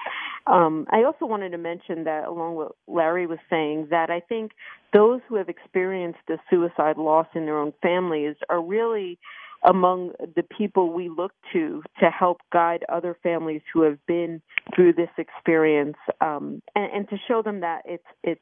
Um, 0.47 0.85
I 0.91 1.03
also 1.03 1.25
wanted 1.25 1.49
to 1.51 1.57
mention 1.57 2.03
that, 2.05 2.25
along 2.25 2.55
with 2.55 2.69
Larry 2.87 3.27
was 3.27 3.39
saying, 3.49 3.87
that 3.91 4.09
I 4.09 4.19
think 4.19 4.51
those 4.93 5.21
who 5.27 5.35
have 5.35 5.49
experienced 5.49 6.19
a 6.29 6.37
suicide 6.49 6.97
loss 6.97 7.27
in 7.35 7.45
their 7.45 7.57
own 7.57 7.73
families 7.81 8.35
are 8.49 8.61
really 8.61 9.19
among 9.67 10.11
the 10.35 10.43
people 10.43 10.93
we 10.93 11.09
look 11.09 11.31
to 11.53 11.81
to 11.99 12.09
help 12.09 12.37
guide 12.53 12.85
other 12.89 13.17
families 13.23 13.61
who 13.73 13.81
have 13.81 13.97
been 14.05 14.41
through 14.75 14.93
this 14.93 15.09
experience 15.17 15.97
um, 16.21 16.61
and, 16.75 16.91
and 16.93 17.09
to 17.09 17.17
show 17.27 17.41
them 17.41 17.61
that 17.61 17.81
it's 17.85 18.05
it's 18.23 18.41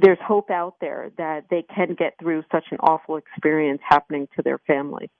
there's 0.00 0.18
hope 0.26 0.50
out 0.50 0.76
there 0.80 1.10
that 1.18 1.44
they 1.50 1.64
can 1.74 1.94
get 1.94 2.14
through 2.18 2.42
such 2.50 2.64
an 2.70 2.78
awful 2.80 3.16
experience 3.16 3.80
happening 3.88 4.28
to 4.36 4.42
their 4.42 4.58
family. 4.66 5.10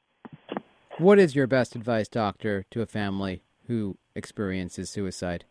What 0.99 1.19
is 1.19 1.35
your 1.35 1.47
best 1.47 1.75
advice, 1.75 2.09
doctor, 2.09 2.65
to 2.71 2.81
a 2.81 2.87
family 2.87 3.43
who 3.67 3.99
experiences 4.15 4.91
suicide? 4.91 5.45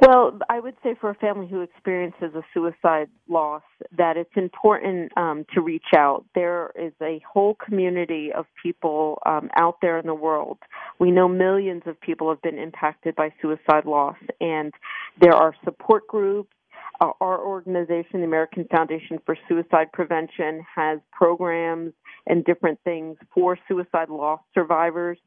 Well, 0.00 0.38
I 0.48 0.60
would 0.60 0.76
say 0.82 0.94
for 0.98 1.10
a 1.10 1.14
family 1.14 1.48
who 1.48 1.60
experiences 1.60 2.32
a 2.34 2.42
suicide 2.54 3.08
loss, 3.28 3.62
that 3.96 4.16
it's 4.16 4.30
important 4.36 5.12
um, 5.18 5.44
to 5.54 5.60
reach 5.60 5.92
out. 5.94 6.24
There 6.34 6.70
is 6.80 6.92
a 7.02 7.20
whole 7.30 7.56
community 7.56 8.30
of 8.32 8.46
people 8.62 9.20
um, 9.26 9.50
out 9.56 9.78
there 9.82 9.98
in 9.98 10.06
the 10.06 10.14
world. 10.14 10.58
We 11.00 11.10
know 11.10 11.28
millions 11.28 11.82
of 11.84 12.00
people 12.00 12.30
have 12.30 12.40
been 12.40 12.58
impacted 12.58 13.16
by 13.16 13.34
suicide 13.42 13.86
loss, 13.86 14.16
and 14.40 14.72
there 15.20 15.34
are 15.34 15.54
support 15.64 16.06
groups 16.06 16.52
our 17.00 17.44
organization, 17.44 18.20
the 18.20 18.24
American 18.24 18.66
Foundation 18.70 19.18
for 19.24 19.36
Suicide 19.48 19.92
Prevention, 19.92 20.64
has 20.74 20.98
programs 21.12 21.92
and 22.26 22.44
different 22.44 22.78
things 22.84 23.16
for 23.32 23.58
suicide 23.68 24.10
loss 24.10 24.40
survivors 24.54 25.18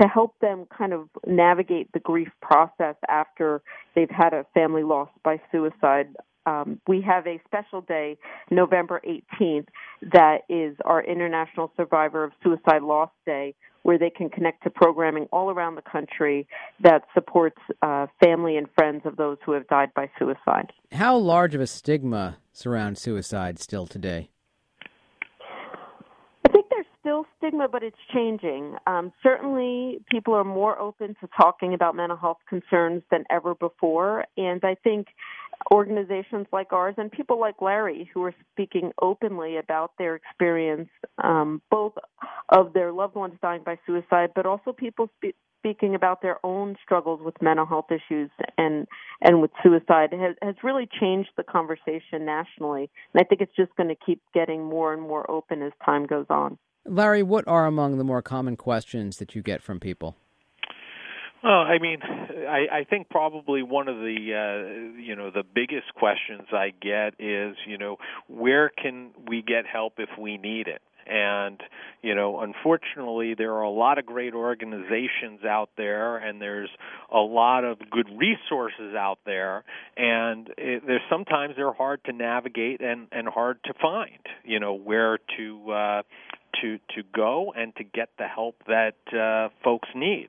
to 0.00 0.08
help 0.08 0.34
them 0.40 0.66
kind 0.76 0.92
of 0.92 1.08
navigate 1.26 1.90
the 1.92 2.00
grief 2.00 2.28
process 2.40 2.96
after 3.08 3.62
they've 3.94 4.10
had 4.10 4.32
a 4.32 4.44
family 4.54 4.82
loss 4.82 5.08
by 5.24 5.40
suicide. 5.52 6.08
Um, 6.46 6.80
we 6.88 7.02
have 7.02 7.26
a 7.26 7.40
special 7.46 7.82
day, 7.82 8.16
November 8.50 9.00
18th, 9.06 9.68
that 10.12 10.38
is 10.48 10.76
our 10.84 11.02
International 11.02 11.70
Survivor 11.76 12.24
of 12.24 12.32
Suicide 12.42 12.82
Loss 12.82 13.10
Day, 13.26 13.54
where 13.82 13.98
they 13.98 14.10
can 14.10 14.28
connect 14.28 14.62
to 14.64 14.70
programming 14.70 15.26
all 15.32 15.50
around 15.50 15.74
the 15.74 15.82
country 15.82 16.46
that 16.82 17.02
supports 17.14 17.58
uh, 17.82 18.06
family 18.22 18.56
and 18.56 18.66
friends 18.74 19.02
of 19.04 19.16
those 19.16 19.38
who 19.44 19.52
have 19.52 19.66
died 19.68 19.90
by 19.94 20.10
suicide. 20.18 20.72
How 20.92 21.16
large 21.16 21.54
of 21.54 21.60
a 21.60 21.66
stigma 21.66 22.38
surrounds 22.52 23.00
suicide 23.00 23.58
still 23.58 23.86
today? 23.86 24.30
Still 27.00 27.24
stigma, 27.38 27.66
but 27.66 27.82
it's 27.82 27.96
changing. 28.12 28.76
Um, 28.86 29.10
certainly, 29.22 30.04
people 30.10 30.34
are 30.34 30.44
more 30.44 30.78
open 30.78 31.16
to 31.20 31.28
talking 31.34 31.72
about 31.72 31.96
mental 31.96 32.16
health 32.16 32.36
concerns 32.46 33.02
than 33.10 33.24
ever 33.30 33.54
before, 33.54 34.26
and 34.36 34.62
I 34.62 34.74
think 34.84 35.06
organizations 35.72 36.46
like 36.52 36.72
ours 36.72 36.94
and 36.98 37.10
people 37.10 37.40
like 37.40 37.62
Larry 37.62 38.10
who 38.12 38.22
are 38.24 38.34
speaking 38.52 38.92
openly 39.00 39.56
about 39.56 39.92
their 39.98 40.14
experience, 40.14 40.90
um, 41.24 41.62
both 41.70 41.94
of 42.50 42.74
their 42.74 42.92
loved 42.92 43.14
ones 43.14 43.34
dying 43.40 43.62
by 43.64 43.78
suicide, 43.86 44.30
but 44.34 44.44
also 44.44 44.72
people 44.72 45.08
spe- 45.16 45.36
speaking 45.58 45.94
about 45.94 46.22
their 46.22 46.38
own 46.44 46.76
struggles 46.82 47.20
with 47.22 47.40
mental 47.42 47.66
health 47.66 47.86
issues 47.90 48.30
and 48.56 48.86
and 49.22 49.40
with 49.40 49.50
suicide 49.62 50.12
has 50.12 50.34
has 50.42 50.54
really 50.62 50.88
changed 51.00 51.30
the 51.36 51.42
conversation 51.42 52.24
nationally. 52.24 52.90
And 53.12 53.20
I 53.20 53.24
think 53.24 53.40
it's 53.40 53.56
just 53.56 53.74
going 53.76 53.88
to 53.88 53.96
keep 54.06 54.20
getting 54.34 54.64
more 54.64 54.92
and 54.92 55.02
more 55.02 55.30
open 55.30 55.62
as 55.62 55.72
time 55.84 56.06
goes 56.06 56.26
on. 56.30 56.58
Larry, 56.86 57.22
what 57.22 57.46
are 57.46 57.66
among 57.66 57.98
the 57.98 58.04
more 58.04 58.22
common 58.22 58.56
questions 58.56 59.18
that 59.18 59.34
you 59.34 59.42
get 59.42 59.62
from 59.62 59.80
people? 59.80 60.16
Well, 61.42 61.52
I 61.52 61.78
mean, 61.78 62.00
I, 62.02 62.80
I 62.80 62.84
think 62.84 63.08
probably 63.08 63.62
one 63.62 63.88
of 63.88 63.96
the 63.96 64.16
uh, 64.34 65.00
you 65.00 65.16
know 65.16 65.30
the 65.30 65.42
biggest 65.42 65.94
questions 65.94 66.48
I 66.52 66.72
get 66.80 67.14
is 67.18 67.56
you 67.66 67.78
know 67.78 67.96
where 68.28 68.68
can 68.70 69.10
we 69.26 69.42
get 69.42 69.64
help 69.66 69.94
if 69.98 70.10
we 70.18 70.36
need 70.36 70.68
it, 70.68 70.82
and 71.06 71.60
you 72.02 72.14
know 72.14 72.40
unfortunately 72.40 73.34
there 73.34 73.54
are 73.54 73.62
a 73.62 73.70
lot 73.70 73.98
of 73.98 74.06
great 74.06 74.34
organizations 74.34 75.44
out 75.48 75.70
there 75.76 76.16
and 76.16 76.40
there's 76.40 76.70
a 77.12 77.18
lot 77.18 77.64
of 77.64 77.78
good 77.90 78.08
resources 78.16 78.94
out 78.94 79.18
there 79.26 79.64
and 79.96 80.50
it, 80.56 80.82
there's 80.86 81.00
sometimes 81.10 81.54
they're 81.56 81.72
hard 81.72 82.02
to 82.04 82.12
navigate 82.12 82.80
and 82.80 83.08
and 83.12 83.28
hard 83.28 83.58
to 83.64 83.72
find 83.80 84.20
you 84.44 84.60
know 84.60 84.74
where 84.74 85.18
to 85.36 85.72
uh 85.72 86.02
to 86.60 86.78
to 86.94 87.02
go 87.14 87.52
and 87.56 87.74
to 87.76 87.84
get 87.84 88.10
the 88.18 88.26
help 88.26 88.56
that 88.66 88.96
uh 89.12 89.48
folks 89.62 89.88
need 89.94 90.28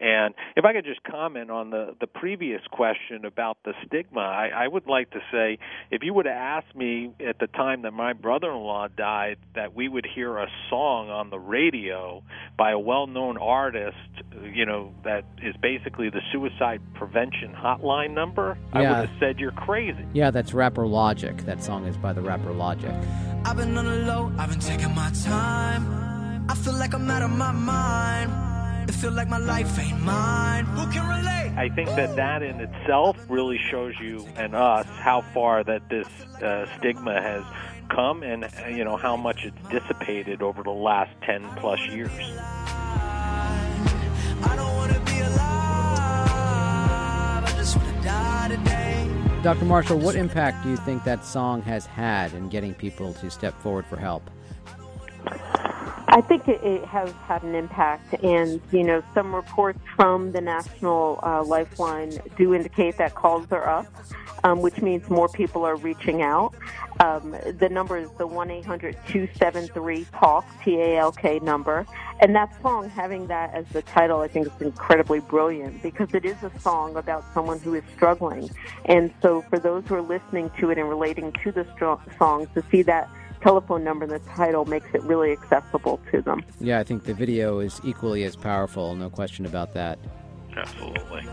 and 0.00 0.34
if 0.56 0.64
I 0.64 0.72
could 0.72 0.86
just 0.86 1.02
comment 1.02 1.50
on 1.50 1.70
the, 1.70 1.94
the 2.00 2.06
previous 2.06 2.62
question 2.70 3.26
about 3.26 3.58
the 3.64 3.74
stigma, 3.86 4.20
I, 4.20 4.48
I 4.48 4.66
would 4.66 4.86
like 4.86 5.10
to 5.10 5.20
say 5.30 5.58
if 5.90 6.02
you 6.02 6.14
would 6.14 6.24
have 6.24 6.34
asked 6.34 6.74
me 6.74 7.12
at 7.26 7.38
the 7.38 7.46
time 7.48 7.82
that 7.82 7.92
my 7.92 8.14
brother 8.14 8.50
in 8.50 8.56
law 8.56 8.88
died 8.88 9.36
that 9.54 9.74
we 9.74 9.88
would 9.88 10.06
hear 10.06 10.38
a 10.38 10.46
song 10.70 11.10
on 11.10 11.28
the 11.28 11.38
radio 11.38 12.22
by 12.56 12.70
a 12.70 12.78
well 12.78 13.06
known 13.06 13.36
artist, 13.36 13.96
you 14.42 14.64
know, 14.64 14.94
that 15.04 15.24
is 15.42 15.54
basically 15.60 16.08
the 16.08 16.22
suicide 16.32 16.80
prevention 16.94 17.54
hotline 17.54 18.14
number, 18.14 18.56
yeah. 18.72 18.78
I 18.78 18.80
would 18.80 19.08
have 19.10 19.18
said 19.20 19.38
you're 19.38 19.52
crazy. 19.52 20.06
Yeah, 20.14 20.30
that's 20.30 20.54
rapper 20.54 20.86
Logic. 20.86 21.36
That 21.44 21.62
song 21.62 21.84
is 21.84 21.98
by 21.98 22.14
the 22.14 22.22
rapper 22.22 22.52
Logic. 22.52 22.94
I've 23.44 23.56
been 23.56 23.76
on 23.76 23.84
the 23.84 23.96
low, 23.96 24.32
I've 24.38 24.48
been 24.48 24.60
taking 24.60 24.94
my 24.94 25.10
time. 25.24 26.48
I 26.48 26.54
feel 26.54 26.74
like 26.74 26.94
I'm 26.94 27.08
out 27.10 27.22
of 27.22 27.30
my 27.30 27.52
mind. 27.52 28.49
It 28.90 28.94
feel 28.94 29.12
like 29.12 29.28
my 29.28 29.38
life 29.38 29.78
ain't 29.78 30.02
mine. 30.02 30.64
Who 30.64 30.84
can 30.90 31.06
relate? 31.06 31.56
I 31.56 31.68
think 31.68 31.90
that 31.90 32.16
that 32.16 32.42
in 32.42 32.58
itself 32.58 33.16
really 33.28 33.56
shows 33.56 33.94
you 34.00 34.26
and 34.34 34.52
us 34.52 34.84
how 34.88 35.20
far 35.32 35.62
that 35.62 35.88
this 35.88 36.08
uh, 36.42 36.66
stigma 36.76 37.22
has 37.22 37.44
come 37.88 38.24
and 38.24 38.46
uh, 38.46 38.66
you 38.66 38.82
know 38.82 38.96
how 38.96 39.16
much 39.16 39.44
it's 39.44 39.68
dissipated 39.68 40.42
over 40.42 40.64
the 40.64 40.72
last 40.72 41.12
10 41.22 41.48
plus 41.54 41.78
years. 41.86 42.10
Dr. 49.44 49.64
Marshall, 49.66 49.98
what 49.98 50.16
impact 50.16 50.64
do 50.64 50.70
you 50.70 50.76
think 50.78 51.04
that 51.04 51.24
song 51.24 51.62
has 51.62 51.86
had 51.86 52.34
in 52.34 52.48
getting 52.48 52.74
people 52.74 53.14
to 53.14 53.30
step 53.30 53.54
forward 53.62 53.86
for 53.86 53.98
help? 53.98 54.28
I 56.12 56.20
think 56.20 56.48
it, 56.48 56.60
it, 56.64 56.84
has 56.86 57.12
had 57.28 57.44
an 57.44 57.54
impact, 57.54 58.14
and 58.24 58.60
you 58.72 58.82
know, 58.82 59.00
some 59.14 59.32
reports 59.32 59.78
from 59.94 60.32
the 60.32 60.40
National 60.40 61.20
uh, 61.22 61.44
Lifeline 61.44 62.18
do 62.36 62.52
indicate 62.52 62.96
that 62.98 63.14
calls 63.14 63.46
are 63.52 63.68
up, 63.68 63.86
um, 64.42 64.60
which 64.60 64.82
means 64.82 65.08
more 65.08 65.28
people 65.28 65.64
are 65.64 65.76
reaching 65.76 66.20
out. 66.20 66.52
Um, 66.98 67.36
the 67.58 67.68
number 67.68 67.96
is 67.96 68.10
the 68.18 68.26
one 68.26 68.50
eight 68.50 68.64
hundred 68.64 68.96
two 69.06 69.28
seven 69.36 69.68
three 69.68 70.04
talk 70.12 70.44
T 70.64 70.80
A 70.80 70.98
L 70.98 71.12
K 71.12 71.38
number, 71.38 71.86
and 72.18 72.34
that 72.34 72.60
song 72.60 72.90
having 72.90 73.28
that 73.28 73.54
as 73.54 73.68
the 73.68 73.82
title, 73.82 74.18
I 74.20 74.26
think 74.26 74.48
is 74.48 74.60
incredibly 74.60 75.20
brilliant 75.20 75.80
because 75.80 76.12
it 76.12 76.24
is 76.24 76.42
a 76.42 76.50
song 76.58 76.96
about 76.96 77.24
someone 77.32 77.60
who 77.60 77.74
is 77.74 77.84
struggling, 77.94 78.50
and 78.86 79.12
so 79.22 79.42
for 79.42 79.60
those 79.60 79.84
who 79.86 79.94
are 79.94 80.02
listening 80.02 80.50
to 80.58 80.70
it 80.70 80.78
and 80.78 80.88
relating 80.88 81.32
to 81.44 81.52
the 81.52 81.64
song, 82.18 82.48
to 82.54 82.64
see 82.68 82.82
that 82.82 83.08
telephone 83.42 83.84
number 83.84 84.04
in 84.04 84.10
the 84.10 84.18
title 84.20 84.64
makes 84.64 84.88
it 84.94 85.02
really 85.02 85.32
accessible 85.32 86.00
to 86.10 86.22
them. 86.22 86.44
Yeah, 86.60 86.78
I 86.78 86.84
think 86.84 87.04
the 87.04 87.14
video 87.14 87.60
is 87.60 87.80
equally 87.84 88.24
as 88.24 88.36
powerful, 88.36 88.94
no 88.94 89.10
question 89.10 89.46
about 89.46 89.74
that. 89.74 89.98
Absolutely. 90.56 91.26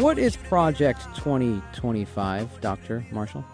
What 0.00 0.18
is 0.18 0.36
Project 0.36 1.02
2025, 1.16 2.62
Dr. 2.62 3.04
Marshall? 3.12 3.44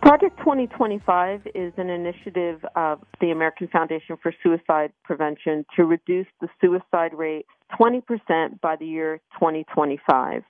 Project 0.00 0.38
2025 0.38 1.48
is 1.52 1.72
an 1.76 1.90
initiative 1.90 2.64
of 2.76 3.00
the 3.20 3.32
American 3.32 3.66
Foundation 3.66 4.16
for 4.22 4.32
Suicide 4.40 4.92
Prevention 5.02 5.66
to 5.74 5.84
reduce 5.84 6.28
the 6.40 6.46
suicide 6.60 7.12
rate 7.12 7.44
20% 7.76 8.60
by 8.60 8.76
the 8.76 8.86
year 8.86 9.20
2025. 9.32 10.44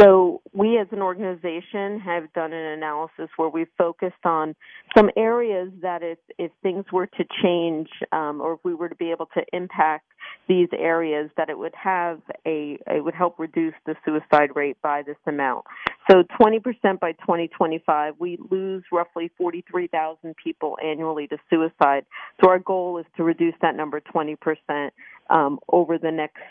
So, 0.00 0.42
we 0.52 0.78
as 0.78 0.88
an 0.90 1.02
organization 1.02 2.00
have 2.00 2.32
done 2.32 2.52
an 2.52 2.66
analysis 2.72 3.28
where 3.36 3.48
we've 3.48 3.68
focused 3.78 4.24
on 4.24 4.56
some 4.96 5.08
areas 5.16 5.70
that 5.82 6.02
if, 6.02 6.18
if 6.36 6.50
things 6.64 6.84
were 6.92 7.06
to 7.06 7.24
change 7.42 7.88
um, 8.10 8.40
or 8.40 8.54
if 8.54 8.60
we 8.64 8.74
were 8.74 8.88
to 8.88 8.94
be 8.96 9.12
able 9.12 9.26
to 9.34 9.42
impact 9.52 10.06
these 10.48 10.68
areas, 10.76 11.30
that 11.36 11.48
it 11.48 11.56
would 11.56 11.74
have 11.76 12.20
a, 12.44 12.76
it 12.88 13.04
would 13.04 13.14
help 13.14 13.38
reduce 13.38 13.74
the 13.86 13.94
suicide 14.04 14.50
rate 14.56 14.76
by 14.82 15.02
this 15.02 15.16
amount. 15.26 15.64
So, 16.10 16.24
20% 16.40 16.98
by 16.98 17.12
2025, 17.12 18.14
we 18.18 18.38
lose 18.50 18.82
roughly 18.90 19.30
43,000 19.38 20.34
people 20.42 20.76
annually 20.84 21.28
to 21.28 21.38
suicide. 21.48 22.04
So, 22.42 22.50
our 22.50 22.58
goal 22.58 22.98
is 22.98 23.06
to 23.16 23.22
reduce 23.22 23.54
that 23.62 23.76
number 23.76 24.00
20% 24.00 24.90
um, 25.30 25.58
over 25.68 25.98
the 25.98 26.10
next 26.10 26.42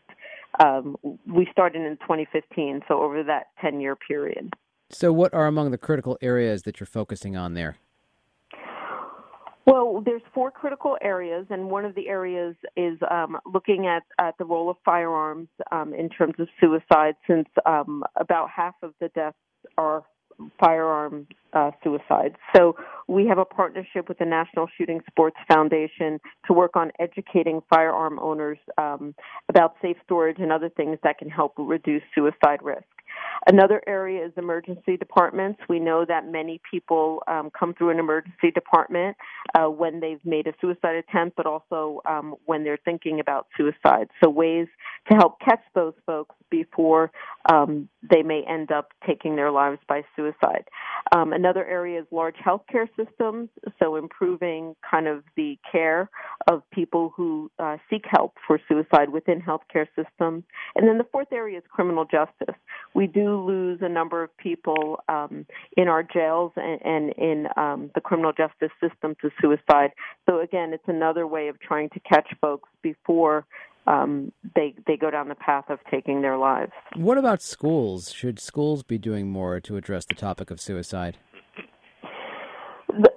um, 0.59 0.95
we 1.25 1.47
started 1.51 1.81
in 1.81 1.97
2015, 1.97 2.81
so 2.87 3.01
over 3.01 3.23
that 3.23 3.47
10 3.61 3.79
year 3.79 3.95
period. 3.95 4.53
So, 4.89 5.11
what 5.11 5.33
are 5.33 5.47
among 5.47 5.71
the 5.71 5.77
critical 5.77 6.17
areas 6.21 6.63
that 6.63 6.79
you're 6.79 6.87
focusing 6.87 7.35
on 7.35 7.53
there? 7.53 7.77
Well, 9.65 10.01
there's 10.05 10.21
four 10.33 10.51
critical 10.51 10.97
areas, 11.01 11.47
and 11.49 11.69
one 11.69 11.85
of 11.85 11.95
the 11.95 12.09
areas 12.09 12.55
is 12.75 12.99
um, 13.09 13.37
looking 13.45 13.87
at, 13.87 14.03
at 14.19 14.37
the 14.37 14.43
role 14.43 14.69
of 14.69 14.75
firearms 14.83 15.47
um, 15.71 15.93
in 15.93 16.09
terms 16.09 16.33
of 16.37 16.49
suicide, 16.59 17.15
since 17.27 17.47
um, 17.65 18.03
about 18.17 18.49
half 18.49 18.75
of 18.83 18.93
the 18.99 19.07
deaths 19.09 19.37
are 19.77 20.03
firearm 20.59 21.27
uh, 21.53 21.71
suicides. 21.83 22.35
So 22.55 22.75
we 23.07 23.27
have 23.27 23.37
a 23.37 23.45
partnership 23.45 24.09
with 24.09 24.17
the 24.17 24.25
National 24.25 24.67
Shooting 24.77 25.01
Sports 25.09 25.37
Foundation 25.51 26.19
to 26.47 26.53
work 26.53 26.75
on 26.75 26.91
educating 26.99 27.61
firearm 27.69 28.19
owners 28.19 28.57
um, 28.77 29.13
about 29.49 29.75
safe 29.81 29.97
storage 30.03 30.37
and 30.39 30.51
other 30.51 30.69
things 30.69 30.97
that 31.03 31.17
can 31.17 31.29
help 31.29 31.53
reduce 31.57 32.03
suicide 32.15 32.59
risk. 32.61 32.85
Another 33.47 33.81
area 33.87 34.25
is 34.25 34.31
emergency 34.37 34.95
departments. 34.97 35.59
We 35.67 35.79
know 35.79 36.05
that 36.05 36.27
many 36.27 36.61
people 36.69 37.21
um, 37.27 37.51
come 37.57 37.73
through 37.73 37.89
an 37.89 37.99
emergency 37.99 38.51
department 38.51 39.17
uh, 39.55 39.65
when 39.65 39.99
they've 39.99 40.23
made 40.23 40.47
a 40.47 40.53
suicide 40.61 40.95
attempt, 40.95 41.35
but 41.35 41.45
also 41.45 42.01
um, 42.05 42.35
when 42.45 42.63
they're 42.63 42.79
thinking 42.85 43.19
about 43.19 43.47
suicide. 43.57 44.07
So, 44.23 44.29
ways 44.29 44.67
to 45.11 45.17
help 45.17 45.39
catch 45.41 45.61
those 45.75 45.93
folks 46.05 46.35
before 46.49 47.11
um, 47.51 47.89
they 48.09 48.23
may 48.23 48.43
end 48.47 48.71
up 48.71 48.89
taking 49.05 49.35
their 49.35 49.51
lives 49.51 49.79
by 49.87 50.03
suicide. 50.15 50.65
Um, 51.15 51.33
another 51.33 51.65
area 51.65 51.99
is 51.99 52.07
large 52.11 52.35
healthcare 52.35 52.87
systems, 52.97 53.49
so 53.79 53.95
improving 53.95 54.75
kind 54.89 55.07
of 55.07 55.23
the 55.35 55.57
care 55.69 56.09
of 56.47 56.63
people 56.71 57.13
who 57.15 57.51
uh, 57.59 57.77
seek 57.89 58.03
help 58.09 58.35
for 58.47 58.59
suicide 58.67 59.09
within 59.09 59.41
healthcare 59.41 59.87
systems. 59.95 60.43
And 60.75 60.87
then 60.87 60.97
the 60.97 61.05
fourth 61.11 61.31
area 61.31 61.57
is 61.57 61.63
criminal 61.69 62.05
justice. 62.05 62.55
We 62.93 63.07
do 63.07 63.41
lose 63.43 63.79
a 63.81 63.89
number 63.89 64.23
of 64.23 64.35
people 64.37 64.99
um, 65.09 65.45
in 65.77 65.87
our 65.87 66.03
jails 66.03 66.51
and, 66.55 66.79
and 66.83 67.13
in 67.17 67.47
um, 67.57 67.91
the 67.95 68.01
criminal 68.01 68.31
justice 68.31 68.71
system 68.81 69.15
to 69.21 69.29
suicide. 69.41 69.91
So 70.29 70.39
again, 70.39 70.73
it's 70.73 70.83
another 70.87 71.27
way 71.27 71.47
of 71.47 71.59
trying 71.59 71.89
to 71.89 71.99
catch 71.99 72.27
folks 72.41 72.69
before 72.81 73.45
um, 73.87 74.31
they 74.55 74.73
they 74.87 74.97
go 74.97 75.11
down 75.11 75.29
the 75.29 75.35
path 75.35 75.65
of 75.69 75.79
taking 75.91 76.21
their 76.21 76.37
lives. 76.37 76.71
What 76.95 77.17
about 77.17 77.41
schools? 77.41 78.11
Should 78.11 78.39
schools 78.39 78.83
be 78.83 78.97
doing 78.97 79.29
more 79.29 79.59
to 79.61 79.77
address 79.77 80.05
the 80.05 80.15
topic 80.15 80.51
of 80.51 80.59
suicide? 80.61 81.17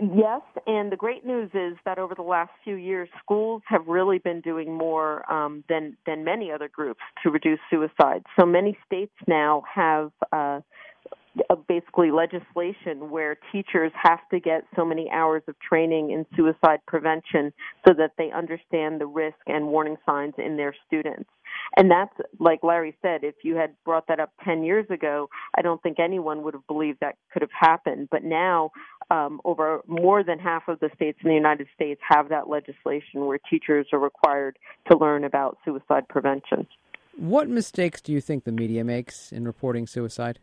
Yes, 0.01 0.41
and 0.67 0.91
the 0.91 0.97
great 0.97 1.27
news 1.27 1.51
is 1.53 1.77
that 1.85 1.99
over 1.99 2.15
the 2.15 2.23
last 2.23 2.51
few 2.65 2.77
years, 2.77 3.11
schools 3.23 3.63
have 3.67 3.87
really 3.87 4.19
been 4.19 4.41
doing 4.41 4.73
more 4.73 5.31
um, 5.31 5.65
than 5.69 5.97
than 6.07 6.25
many 6.25 6.51
other 6.51 6.69
groups 6.69 7.01
to 7.23 7.31
reduce 7.31 7.59
suicide. 7.71 8.23
So 8.39 8.47
many 8.47 8.79
states 8.87 9.13
now 9.27 9.63
have 9.73 10.13
uh, 10.33 10.61
basically 11.69 12.11
legislation 12.11 13.11
where 13.11 13.37
teachers 13.53 13.93
have 14.01 14.21
to 14.31 14.41
get 14.41 14.65
so 14.75 14.85
many 14.85 15.11
hours 15.11 15.43
of 15.49 15.55
training 15.61 16.11
in 16.11 16.27
suicide 16.37 16.81
prevention 16.87 17.53
so 17.87 17.95
that 17.95 18.13
they 18.19 18.31
understand 18.33 19.01
the 19.01 19.07
risk 19.07 19.37
and 19.47 19.67
warning 19.67 19.97
signs 20.07 20.35
in 20.39 20.57
their 20.57 20.75
students. 20.87 21.29
And 21.77 21.91
that's 21.91 22.13
like 22.39 22.61
Larry 22.63 22.97
said, 23.03 23.23
if 23.23 23.37
you 23.43 23.57
had 23.57 23.75
brought 23.85 24.07
that 24.09 24.21
up 24.21 24.33
10 24.45 24.63
years 24.63 24.87
ago, 24.91 25.29
I 25.57 25.63
don't 25.63 25.83
think 25.83 25.99
anyone 25.99 26.43
would 26.43 26.55
have 26.55 26.67
believed 26.67 26.99
that 27.01 27.17
could 27.33 27.43
have 27.43 27.51
happened. 27.59 28.09
But 28.11 28.25
now, 28.25 28.71
um, 29.11 29.41
over 29.45 29.81
more 29.87 30.23
than 30.23 30.39
half 30.39 30.69
of 30.69 30.81
the 30.81 30.91
states 30.95 31.19
in 31.23 31.29
the 31.29 31.35
United 31.35 31.69
States 31.75 32.01
have 32.09 32.29
that 32.29 32.49
legislation 32.49 33.27
where 33.27 33.39
teachers 33.51 33.87
are 33.93 33.99
required 33.99 34.59
to 34.91 34.97
learn 34.97 35.25
about 35.25 35.59
suicide 35.65 36.09
prevention. 36.09 36.67
What 37.17 37.49
mistakes 37.49 38.01
do 38.01 38.13
you 38.13 38.21
think 38.21 38.45
the 38.45 38.53
media 38.53 38.85
makes 38.85 39.33
in 39.33 39.45
reporting 39.45 39.87
suicide? 39.87 40.39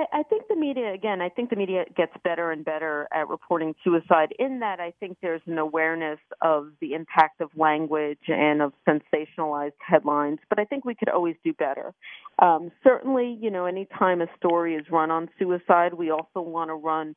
I, 0.00 0.20
I 0.20 0.24
think 0.24 0.48
media, 0.60 0.92
again, 0.92 1.20
I 1.20 1.28
think 1.28 1.50
the 1.50 1.56
media 1.56 1.84
gets 1.96 2.12
better 2.22 2.52
and 2.52 2.64
better 2.64 3.08
at 3.12 3.28
reporting 3.28 3.74
suicide 3.82 4.34
in 4.38 4.60
that 4.60 4.78
I 4.78 4.92
think 5.00 5.18
there's 5.22 5.40
an 5.46 5.58
awareness 5.58 6.18
of 6.42 6.68
the 6.80 6.94
impact 6.94 7.40
of 7.40 7.50
language 7.56 8.28
and 8.28 8.62
of 8.62 8.72
sensationalized 8.88 9.72
headlines, 9.80 10.38
but 10.48 10.58
I 10.58 10.64
think 10.64 10.84
we 10.84 10.94
could 10.94 11.08
always 11.08 11.36
do 11.42 11.52
better. 11.54 11.94
Um, 12.38 12.70
certainly, 12.84 13.36
you 13.40 13.50
know, 13.50 13.66
anytime 13.66 14.20
a 14.20 14.26
story 14.36 14.74
is 14.74 14.84
run 14.90 15.10
on 15.10 15.28
suicide, 15.38 15.94
we 15.94 16.10
also 16.10 16.40
want 16.40 16.68
to 16.68 16.74
run 16.74 17.14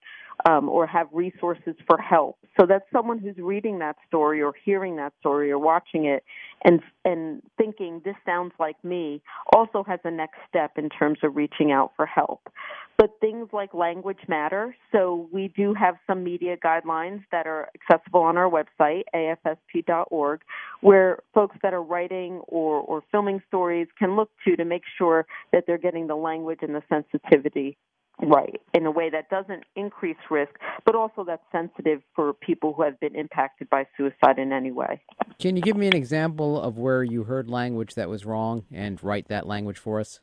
um, 0.50 0.68
or 0.68 0.86
have 0.88 1.08
resources 1.12 1.76
for 1.88 1.98
help. 1.98 2.38
So 2.60 2.66
that 2.68 2.84
someone 2.92 3.20
who's 3.20 3.38
reading 3.38 3.80
that 3.80 3.96
story 4.08 4.42
or 4.42 4.54
hearing 4.66 4.96
that 4.98 5.14
story 5.20 5.52
or 5.52 5.60
watching 5.60 6.06
it 6.06 6.24
and 6.64 6.82
and 7.06 7.42
thinking 7.58 8.02
this 8.06 8.16
sounds 8.26 8.54
like 8.60 8.82
me 8.84 9.22
also 9.54 9.84
has 9.84 10.00
a 10.04 10.12
next 10.12 10.38
step 10.48 10.72
in 10.78 10.90
terms 10.90 11.20
of 11.24 11.36
reaching 11.36 11.72
out 11.72 11.92
for 11.96 12.06
help. 12.06 12.42
But 12.98 13.12
things 13.34 13.50
like 13.52 13.74
language 13.74 14.20
matter. 14.28 14.76
So 14.92 15.28
we 15.32 15.52
do 15.56 15.74
have 15.74 15.96
some 16.06 16.24
media 16.24 16.56
guidelines 16.56 17.24
that 17.32 17.48
are 17.48 17.70
accessible 17.74 18.22
on 18.22 18.38
our 18.38 18.50
website, 18.50 19.04
afsp.org, 19.16 20.42
where 20.82 21.20
folks 21.34 21.58
that 21.64 21.74
are 21.74 21.82
writing 21.82 22.42
or, 22.48 22.82
or 22.82 23.04
filming 23.12 23.42
stories 23.48 23.88
can 23.98 24.16
look 24.16 24.30
to 24.46 24.56
to 24.56 24.66
make 24.66 24.84
sure 24.98 25.26
that 25.52 25.64
they're 25.66 25.80
getting 25.80 26.08
the 26.08 26.16
language 26.16 26.60
and 26.62 26.76
the 26.76 26.84
sensitivity 26.88 27.76
right 28.22 28.62
in 28.76 28.86
a 28.86 28.92
way 28.92 29.10
that 29.10 29.28
doesn't 29.32 29.64
increase 29.76 30.18
risk, 30.30 30.52
but 30.86 30.94
also 30.94 31.24
that's 31.24 31.42
sensitive 31.52 32.02
for 32.16 32.34
people 32.34 32.74
who 32.74 32.84
have 32.84 33.00
been 33.00 33.16
impacted 33.16 33.68
by 33.72 33.88
suicide 33.98 34.38
in 34.38 34.54
any 34.54 34.72
way. 34.72 35.02
Can 35.40 35.56
you 35.56 35.64
give 35.64 35.76
me 35.76 35.88
an 35.88 35.96
example 35.96 36.62
of 36.62 36.78
where 36.78 37.04
you 37.04 37.24
heard 37.24 37.50
language 37.50 37.96
that 37.96 38.10
was 38.10 38.26
wrong 38.26 38.66
and 38.72 39.04
write 39.04 39.30
that 39.30 39.48
language 39.48 39.80
for 39.80 40.00
us? 40.00 40.20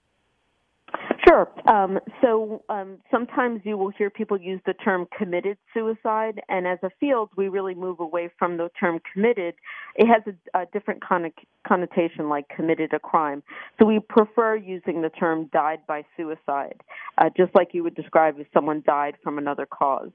Sure. 1.41 1.75
Um, 1.75 1.99
so 2.23 2.63
um, 2.69 2.99
sometimes 3.11 3.61
you 3.65 3.77
will 3.79 3.91
hear 3.91 4.11
people 4.11 4.39
use 4.39 4.61
the 4.67 4.75
term 4.75 5.07
committed 5.17 5.57
suicide, 5.73 6.41
and 6.49 6.67
as 6.67 6.79
a 6.83 6.91
field, 7.01 7.31
we 7.37 7.49
really 7.49 7.75
move 7.75 8.01
away 8.01 8.31
from 8.39 8.57
the 8.57 8.69
term 8.79 9.01
committed. 9.13 9.55
It 9.97 10.07
has 10.07 10.23
a, 10.55 10.61
a 10.61 10.67
different 10.73 11.03
con- 11.03 11.33
connotation, 11.67 12.29
like 12.29 12.49
committed 12.55 12.93
a 12.93 12.99
crime. 12.99 13.43
So 13.79 13.87
we 13.87 14.01
prefer 14.01 14.57
using 14.57 15.03
the 15.03 15.11
term 15.11 15.49
died 15.53 15.81
by 15.87 16.05
suicide, 16.17 16.83
uh, 17.19 17.31
just 17.37 17.55
like 17.55 17.69
you 17.73 17.83
would 17.85 17.95
describe 17.95 18.39
if 18.39 18.47
someone 18.53 18.83
died 18.87 19.15
from 19.23 19.39
another 19.39 19.67
cause. 19.67 20.11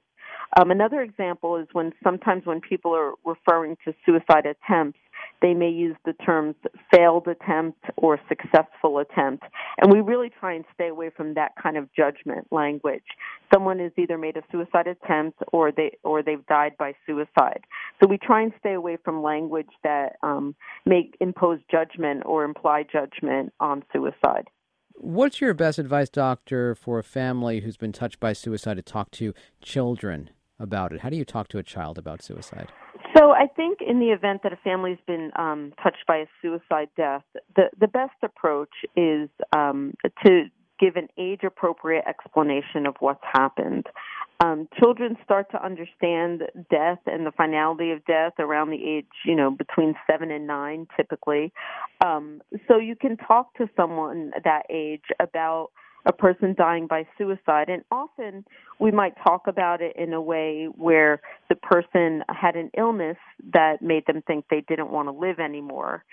Um, 0.59 0.71
another 0.71 1.01
example 1.01 1.57
is 1.57 1.67
when 1.73 1.91
sometimes 2.03 2.45
when 2.45 2.61
people 2.61 2.95
are 2.95 3.13
referring 3.25 3.77
to 3.85 3.93
suicide 4.05 4.45
attempts, 4.45 4.99
they 5.41 5.53
may 5.53 5.69
use 5.69 5.95
the 6.05 6.13
terms 6.13 6.55
failed 6.93 7.27
attempt 7.27 7.79
or 7.97 8.19
successful 8.27 8.99
attempt. 8.99 9.43
And 9.81 9.91
we 9.91 10.01
really 10.01 10.29
try 10.39 10.53
and 10.53 10.65
stay 10.73 10.87
away 10.87 11.09
from 11.15 11.33
that 11.35 11.51
kind 11.61 11.77
of 11.77 11.89
judgment 11.93 12.47
language. 12.51 13.03
Someone 13.53 13.79
has 13.79 13.91
either 13.97 14.17
made 14.17 14.37
a 14.37 14.43
suicide 14.51 14.87
attempt 14.87 15.39
or 15.51 15.71
they 15.71 15.97
or 16.03 16.23
they've 16.23 16.45
died 16.47 16.73
by 16.77 16.93
suicide. 17.05 17.61
So 18.01 18.07
we 18.07 18.17
try 18.17 18.41
and 18.43 18.53
stay 18.59 18.73
away 18.73 18.97
from 19.03 19.21
language 19.21 19.69
that 19.83 20.17
um, 20.23 20.55
make 20.85 21.15
impose 21.19 21.59
judgment 21.69 22.23
or 22.25 22.43
imply 22.43 22.83
judgment 22.83 23.53
on 23.59 23.83
suicide. 23.93 24.47
What's 24.97 25.41
your 25.41 25.53
best 25.53 25.77
advice, 25.77 26.09
doctor, 26.09 26.73
for 26.73 26.99
a 26.99 27.03
family 27.03 27.59
who's 27.59 27.77
been 27.77 27.91
touched 27.91 28.19
by 28.19 28.31
suicide 28.31 28.75
to 28.75 28.81
talk 28.81 29.11
to 29.11 29.33
children 29.61 30.29
about 30.57 30.93
it? 30.93 31.01
How 31.01 31.09
do 31.09 31.17
you 31.17 31.25
talk 31.25 31.49
to 31.49 31.57
a 31.57 31.63
child 31.63 31.97
about 31.97 32.23
suicide? 32.23 32.71
So 33.17 33.31
I 33.31 33.47
think 33.47 33.79
in 33.85 33.99
the 33.99 34.07
event 34.07 34.41
that 34.43 34.51
a 34.51 34.57
family's 34.57 34.97
been 35.07 35.31
um, 35.37 35.73
touched 35.81 36.05
by 36.07 36.17
a 36.17 36.25
suicide 36.41 36.89
death, 36.97 37.23
the 37.55 37.69
the 37.79 37.87
best 37.87 38.15
approach 38.23 38.73
is 38.95 39.29
um, 39.55 39.93
to 40.25 40.45
give 40.79 40.95
an 40.97 41.07
age 41.17 41.41
appropriate 41.45 42.03
explanation 42.07 42.85
of 42.85 42.95
what's 42.99 43.23
happened. 43.23 43.87
Um, 44.43 44.67
children 44.77 45.15
start 45.23 45.49
to 45.51 45.63
understand 45.63 46.43
death 46.69 46.99
and 47.05 47.25
the 47.25 47.31
finality 47.31 47.91
of 47.91 48.03
death 48.05 48.33
around 48.39 48.71
the 48.71 48.83
age, 48.83 49.05
you 49.23 49.35
know, 49.35 49.49
between 49.49 49.95
seven 50.09 50.31
and 50.31 50.45
nine, 50.45 50.87
typically. 50.97 51.53
Um, 52.05 52.41
so 52.67 52.77
you 52.77 52.97
can 52.97 53.15
talk 53.15 53.53
to 53.55 53.69
someone 53.77 54.31
that 54.43 54.63
age 54.69 55.05
about 55.21 55.69
a 56.05 56.13
person 56.13 56.55
dying 56.57 56.87
by 56.87 57.05
suicide. 57.17 57.69
And 57.69 57.83
often 57.91 58.45
we 58.79 58.91
might 58.91 59.13
talk 59.25 59.47
about 59.47 59.81
it 59.81 59.95
in 59.95 60.13
a 60.13 60.21
way 60.21 60.67
where 60.75 61.21
the 61.49 61.55
person 61.55 62.23
had 62.29 62.55
an 62.55 62.69
illness 62.77 63.17
that 63.53 63.81
made 63.81 64.05
them 64.05 64.21
think 64.27 64.45
they 64.49 64.63
didn't 64.67 64.91
want 64.91 65.07
to 65.07 65.11
live 65.11 65.39
anymore. 65.39 66.03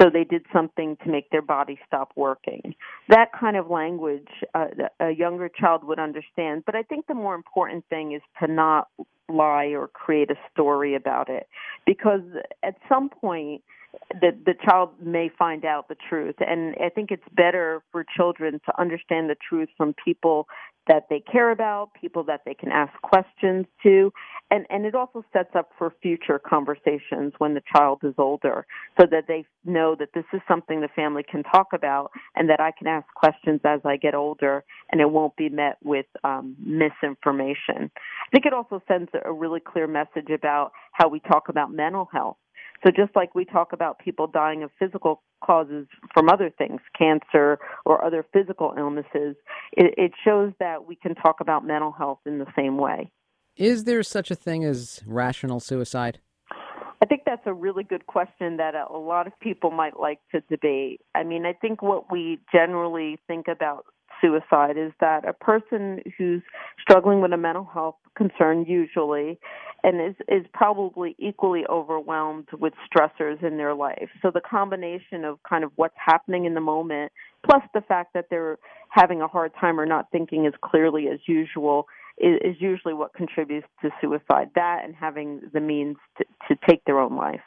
So 0.00 0.10
they 0.10 0.24
did 0.24 0.44
something 0.52 0.96
to 1.04 1.10
make 1.10 1.30
their 1.30 1.42
body 1.42 1.78
stop 1.86 2.10
working. 2.16 2.74
That 3.08 3.28
kind 3.38 3.56
of 3.56 3.70
language 3.70 4.28
uh, 4.54 4.66
a 4.98 5.10
younger 5.10 5.48
child 5.48 5.84
would 5.84 6.00
understand. 6.00 6.64
But 6.66 6.74
I 6.74 6.82
think 6.82 7.06
the 7.06 7.14
more 7.14 7.34
important 7.34 7.84
thing 7.88 8.12
is 8.12 8.22
to 8.40 8.52
not 8.52 8.88
lie 9.28 9.66
or 9.66 9.88
create 9.88 10.30
a 10.30 10.34
story 10.52 10.96
about 10.96 11.28
it. 11.28 11.48
Because 11.86 12.22
at 12.64 12.74
some 12.88 13.08
point, 13.08 13.62
the 14.10 14.36
the 14.44 14.54
child 14.64 14.90
may 15.00 15.30
find 15.38 15.64
out 15.64 15.88
the 15.88 15.96
truth. 16.08 16.36
And 16.38 16.74
i 16.82 16.88
think 16.88 17.10
it's 17.10 17.22
better 17.32 17.82
for 17.92 18.04
children 18.16 18.60
to 18.66 18.80
understand 18.80 19.30
the 19.30 19.36
truth 19.48 19.68
from 19.76 19.94
people 20.04 20.46
that 20.86 21.06
they 21.08 21.20
care 21.20 21.50
about 21.50 21.90
people 21.98 22.24
that 22.24 22.42
they 22.44 22.54
can 22.54 22.70
ask 22.70 22.92
questions 23.02 23.66
to. 23.82 24.12
And 24.50 24.66
and 24.68 24.84
it 24.84 24.94
also 24.94 25.24
sets 25.32 25.50
up 25.56 25.70
for 25.78 25.92
future 26.02 26.38
conversations 26.38 27.32
when 27.38 27.54
the 27.54 27.62
child 27.74 28.00
is 28.02 28.14
older 28.18 28.66
so 29.00 29.06
that 29.10 29.24
they 29.26 29.46
know 29.64 29.96
that 29.98 30.10
this 30.14 30.24
is 30.32 30.40
something 30.46 30.80
the 30.80 30.88
family 30.88 31.22
can 31.28 31.42
talk 31.42 31.68
about 31.72 32.10
and 32.36 32.48
that 32.50 32.60
i 32.60 32.70
can 32.70 32.86
ask 32.86 33.06
questions 33.14 33.60
as 33.64 33.80
i 33.84 33.96
get 33.96 34.14
older 34.14 34.64
and 34.90 35.00
it 35.00 35.10
won't 35.10 35.34
be 35.36 35.48
met 35.48 35.78
with 35.82 36.06
um, 36.22 36.54
misinformation. 36.60 37.90
I 37.90 38.28
think 38.32 38.46
it 38.46 38.52
also 38.52 38.82
sends 38.86 39.10
a 39.24 39.32
really 39.32 39.60
clear 39.60 39.86
message 39.86 40.30
about 40.30 40.72
how 40.92 41.08
we 41.08 41.20
talk 41.20 41.48
about 41.48 41.72
mental 41.72 42.08
health 42.12 42.36
so 42.84 42.90
just 42.90 43.14
like 43.16 43.34
we 43.34 43.44
talk 43.44 43.72
about 43.72 43.98
people 43.98 44.26
dying 44.26 44.62
of 44.62 44.70
physical 44.78 45.22
causes 45.44 45.86
from 46.12 46.28
other 46.28 46.50
things, 46.50 46.80
cancer 46.96 47.58
or 47.84 48.04
other 48.04 48.24
physical 48.32 48.74
illnesses, 48.76 49.36
it, 49.72 49.94
it 49.96 50.12
shows 50.24 50.52
that 50.60 50.86
we 50.86 50.96
can 50.96 51.14
talk 51.14 51.40
about 51.40 51.66
mental 51.66 51.92
health 51.92 52.18
in 52.26 52.38
the 52.38 52.46
same 52.56 52.76
way. 52.76 53.10
Is 53.56 53.84
there 53.84 54.02
such 54.02 54.30
a 54.30 54.34
thing 54.34 54.64
as 54.64 55.00
rational 55.06 55.60
suicide? 55.60 56.20
I 57.00 57.06
think 57.06 57.22
that's 57.26 57.42
a 57.46 57.52
really 57.52 57.84
good 57.84 58.06
question 58.06 58.56
that 58.56 58.74
a 58.74 58.96
lot 58.96 59.26
of 59.26 59.38
people 59.40 59.70
might 59.70 59.98
like 59.98 60.20
to 60.32 60.40
debate. 60.48 61.00
I 61.14 61.22
mean, 61.22 61.44
I 61.44 61.52
think 61.52 61.82
what 61.82 62.10
we 62.10 62.38
generally 62.52 63.18
think 63.26 63.46
about 63.48 63.84
suicide 64.20 64.76
is 64.76 64.92
that 65.00 65.26
a 65.28 65.32
person 65.32 66.00
who's 66.16 66.42
struggling 66.80 67.20
with 67.20 67.32
a 67.32 67.36
mental 67.36 67.64
health 67.64 67.96
concern 68.16 68.64
usually 68.66 69.38
and 69.82 70.00
is 70.00 70.14
is 70.28 70.46
probably 70.52 71.14
equally 71.18 71.64
overwhelmed 71.68 72.48
with 72.58 72.72
stressors 72.88 73.42
in 73.42 73.56
their 73.56 73.74
life. 73.74 74.08
So 74.22 74.30
the 74.32 74.40
combination 74.40 75.24
of 75.24 75.38
kind 75.48 75.64
of 75.64 75.72
what's 75.76 75.96
happening 75.96 76.44
in 76.44 76.54
the 76.54 76.60
moment 76.60 77.12
plus 77.44 77.62
the 77.74 77.82
fact 77.82 78.14
that 78.14 78.26
they're 78.30 78.58
having 78.90 79.20
a 79.20 79.28
hard 79.28 79.52
time 79.60 79.78
or 79.78 79.86
not 79.86 80.10
thinking 80.10 80.46
as 80.46 80.52
clearly 80.64 81.08
as 81.08 81.18
usual 81.26 81.86
is, 82.18 82.38
is 82.42 82.56
usually 82.60 82.94
what 82.94 83.12
contributes 83.14 83.66
to 83.82 83.90
suicide. 84.00 84.50
That 84.54 84.82
and 84.84 84.94
having 84.94 85.42
the 85.52 85.60
means 85.60 85.96
to, 86.18 86.24
to 86.48 86.58
take 86.68 86.84
their 86.84 86.98
own 86.98 87.16
life. 87.16 87.42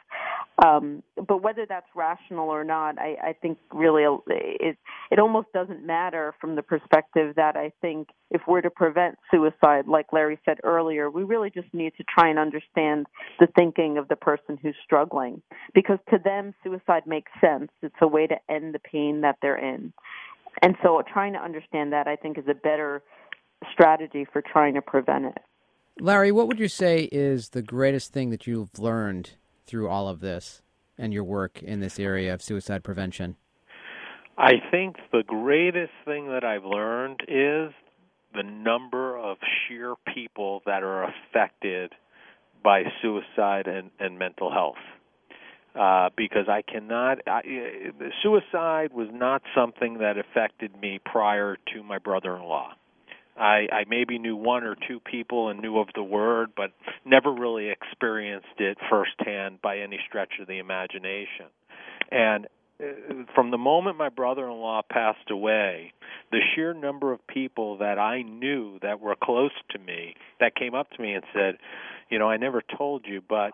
Um, 0.64 1.04
but 1.14 1.40
whether 1.40 1.66
that's 1.68 1.86
rational 1.94 2.48
or 2.48 2.64
not, 2.64 2.98
I, 2.98 3.16
I 3.22 3.32
think 3.32 3.58
really 3.72 4.02
it 4.26 4.76
it 5.10 5.18
almost 5.20 5.52
doesn't 5.52 5.86
matter 5.86 6.34
from 6.40 6.56
the 6.56 6.62
perspective 6.62 7.36
that 7.36 7.56
I 7.56 7.70
think 7.80 8.08
if 8.32 8.42
we're 8.48 8.60
to 8.62 8.70
prevent 8.70 9.18
suicide, 9.30 9.86
like 9.86 10.12
Larry 10.12 10.38
said 10.44 10.58
earlier, 10.64 11.10
we 11.10 11.22
really 11.22 11.50
just 11.50 11.72
need 11.72 11.92
to 11.96 12.04
try 12.12 12.28
and 12.28 12.40
understand 12.40 13.06
the 13.38 13.46
thinking 13.56 13.98
of 13.98 14.08
the 14.08 14.16
person 14.16 14.58
who's 14.60 14.74
struggling, 14.84 15.42
because 15.74 15.98
to 16.10 16.18
them 16.18 16.52
suicide 16.64 17.06
makes 17.06 17.30
sense. 17.40 17.70
It's 17.80 17.94
a 18.02 18.08
way 18.08 18.26
to 18.26 18.36
end 18.48 18.74
the 18.74 18.80
pain 18.80 19.20
that 19.20 19.36
they're 19.40 19.56
in, 19.56 19.92
and 20.60 20.74
so 20.82 21.00
trying 21.12 21.34
to 21.34 21.40
understand 21.40 21.92
that 21.92 22.08
I 22.08 22.16
think 22.16 22.36
is 22.36 22.48
a 22.48 22.54
better 22.54 23.02
strategy 23.72 24.26
for 24.32 24.42
trying 24.42 24.74
to 24.74 24.82
prevent 24.82 25.26
it. 25.26 25.38
Larry, 26.00 26.32
what 26.32 26.48
would 26.48 26.58
you 26.58 26.68
say 26.68 27.08
is 27.12 27.50
the 27.50 27.62
greatest 27.62 28.12
thing 28.12 28.30
that 28.30 28.46
you've 28.46 28.78
learned 28.78 29.30
through 29.68 29.88
all 29.88 30.08
of 30.08 30.20
this 30.20 30.62
and 30.96 31.12
your 31.12 31.24
work 31.24 31.62
in 31.62 31.78
this 31.80 32.00
area 32.00 32.34
of 32.34 32.42
suicide 32.42 32.82
prevention? 32.82 33.36
I 34.36 34.54
think 34.70 34.96
the 35.12 35.22
greatest 35.26 35.92
thing 36.04 36.28
that 36.28 36.44
I've 36.44 36.64
learned 36.64 37.20
is 37.28 37.72
the 38.34 38.42
number 38.42 39.16
of 39.16 39.36
sheer 39.66 39.94
people 40.14 40.62
that 40.66 40.82
are 40.82 41.04
affected 41.04 41.92
by 42.62 42.82
suicide 43.02 43.66
and, 43.66 43.90
and 43.98 44.18
mental 44.18 44.52
health. 44.52 44.76
Uh, 45.78 46.08
because 46.16 46.48
I 46.48 46.62
cannot. 46.62 47.18
I, 47.28 47.42
suicide 48.22 48.92
was 48.92 49.08
not 49.12 49.42
something 49.54 49.98
that 49.98 50.16
affected 50.18 50.72
me 50.80 50.98
prior 51.04 51.56
to 51.74 51.82
my 51.84 51.98
brother-in-law. 51.98 52.72
I, 53.38 53.68
I 53.72 53.84
maybe 53.88 54.18
knew 54.18 54.36
one 54.36 54.64
or 54.64 54.76
two 54.88 55.00
people 55.00 55.48
and 55.48 55.60
knew 55.60 55.78
of 55.78 55.88
the 55.94 56.02
word, 56.02 56.50
but 56.56 56.72
never 57.04 57.32
really 57.32 57.70
experienced 57.70 58.58
it 58.58 58.78
firsthand 58.90 59.62
by 59.62 59.78
any 59.78 59.98
stretch 60.08 60.32
of 60.40 60.48
the 60.48 60.58
imagination. 60.58 61.46
And 62.10 62.46
uh, 62.80 63.24
from 63.34 63.50
the 63.50 63.58
moment 63.58 63.96
my 63.96 64.08
brother-in-law 64.08 64.82
passed 64.90 65.30
away, 65.30 65.92
the 66.32 66.40
sheer 66.54 66.74
number 66.74 67.12
of 67.12 67.26
people 67.26 67.78
that 67.78 67.98
I 67.98 68.22
knew 68.22 68.78
that 68.82 69.00
were 69.00 69.16
close 69.22 69.52
to 69.70 69.78
me 69.78 70.14
that 70.40 70.54
came 70.54 70.74
up 70.74 70.90
to 70.92 71.02
me 71.02 71.14
and 71.14 71.24
said, 71.32 71.58
"You 72.10 72.18
know, 72.18 72.28
I 72.28 72.36
never 72.36 72.62
told 72.76 73.06
you, 73.06 73.22
but 73.28 73.52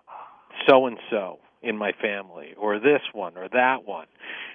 so 0.69 0.87
and 0.87 0.99
so 1.11 1.39
in 1.63 1.77
my 1.79 1.93
family 1.93 2.55
or 2.57 2.79
this 2.79 3.01
one 3.13 3.37
or 3.37 3.49
that 3.49 3.87
one 3.87 4.07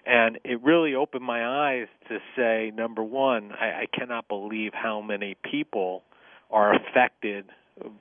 and 0.06 0.40
it 0.44 0.62
really 0.64 0.96
opened 0.96 1.24
my 1.24 1.46
eyes 1.46 1.88
to 2.08 2.20
say 2.36 2.72
number 2.76 3.04
one 3.04 3.52
i, 3.54 3.84
I 3.84 3.86
cannot 3.92 4.28
believe 4.28 4.72
how 4.74 5.02
many 5.02 5.36
people 5.50 6.04
are 6.52 6.74
affected 6.74 7.46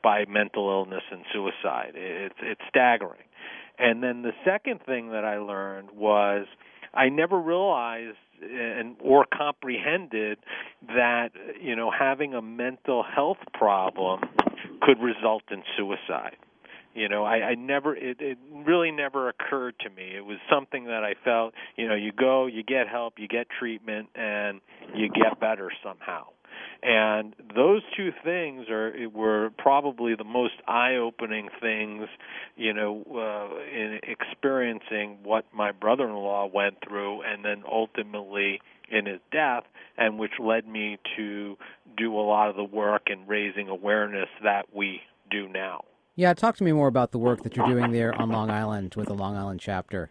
by 0.03 0.25
mental 0.29 0.69
illness 0.71 1.03
and 1.11 1.23
suicide. 1.33 1.93
It's 1.95 2.35
it's 2.43 2.61
staggering. 2.69 3.23
And 3.79 4.03
then 4.03 4.23
the 4.23 4.33
second 4.45 4.81
thing 4.85 5.11
that 5.11 5.25
i 5.25 5.39
learned 5.39 5.91
was 5.95 6.47
i 6.95 7.09
never 7.09 7.39
realized 7.39 8.17
and 8.43 8.97
or 9.01 9.27
comprehended 9.33 10.39
that 10.89 11.31
you 11.61 11.77
know 11.77 11.91
having 11.91 12.35
a 12.35 12.43
mental 12.43 13.03
health 13.05 13.39
problem 13.55 14.21
could 14.83 15.01
result 15.01 15.43
in 15.51 15.63
suicide 15.77 16.37
you 16.99 17.09
know, 17.09 17.25
I, 17.25 17.51
I 17.51 17.55
never 17.55 17.95
it, 17.95 18.21
it 18.21 18.39
really 18.53 18.91
never 18.91 19.29
occurred 19.29 19.75
to 19.81 19.91
me. 19.91 20.17
It 20.17 20.25
was 20.25 20.39
something 20.51 20.87
that 20.87 21.05
I 21.05 21.15
felt, 21.25 21.55
you 21.77 21.87
know, 21.89 21.95
you 21.95 22.13
go, 22.13 22.47
you 22.47 22.63
get 22.63 22.89
help, 22.89 23.15
you 23.19 23.29
get 23.29 23.47
treatment 23.59 24.09
and 24.15 24.61
you 24.95 25.09
get 25.09 25.39
better 25.41 25.71
somehow. 25.83 26.25
And 26.83 27.35
those 27.55 27.83
two 27.97 28.11
things 28.25 28.69
are 28.69 28.93
were 29.13 29.51
probably 29.59 30.15
the 30.17 30.25
most 30.25 30.55
eye-opening 30.67 31.49
things, 31.61 32.09
you 32.57 32.73
know, 32.73 33.05
uh, 33.15 33.77
in 33.77 34.01
experiencing 34.03 35.19
what 35.23 35.45
my 35.53 35.73
brother-in-law 35.73 36.51
went 36.53 36.79
through, 36.87 37.23
and 37.23 37.45
then 37.45 37.63
ultimately 37.71 38.61
in 38.91 39.07
his 39.07 39.21
death, 39.31 39.65
and 39.97 40.19
which 40.19 40.33
led 40.41 40.67
me 40.67 40.99
to 41.17 41.57
do 41.97 42.15
a 42.15 42.23
lot 42.23 42.49
of 42.49 42.57
the 42.57 42.65
work 42.65 43.03
in 43.07 43.27
raising 43.27 43.69
awareness 43.69 44.29
that 44.43 44.67
we 44.75 45.01
do 45.31 45.49
now. 45.49 45.85
Yeah, 46.18 46.35
talk 46.35 46.57
to 46.57 46.64
me 46.64 46.72
more 46.72 46.88
about 46.88 47.12
the 47.12 47.18
work 47.18 47.44
that 47.44 47.57
you're 47.57 47.68
doing 47.68 47.92
there 47.92 48.12
on 48.12 48.31
Long 48.31 48.50
Island 48.50 48.96
with 48.96 49.07
the 49.07 49.14
Long 49.14 49.37
Island 49.37 49.61
chapter. 49.61 50.11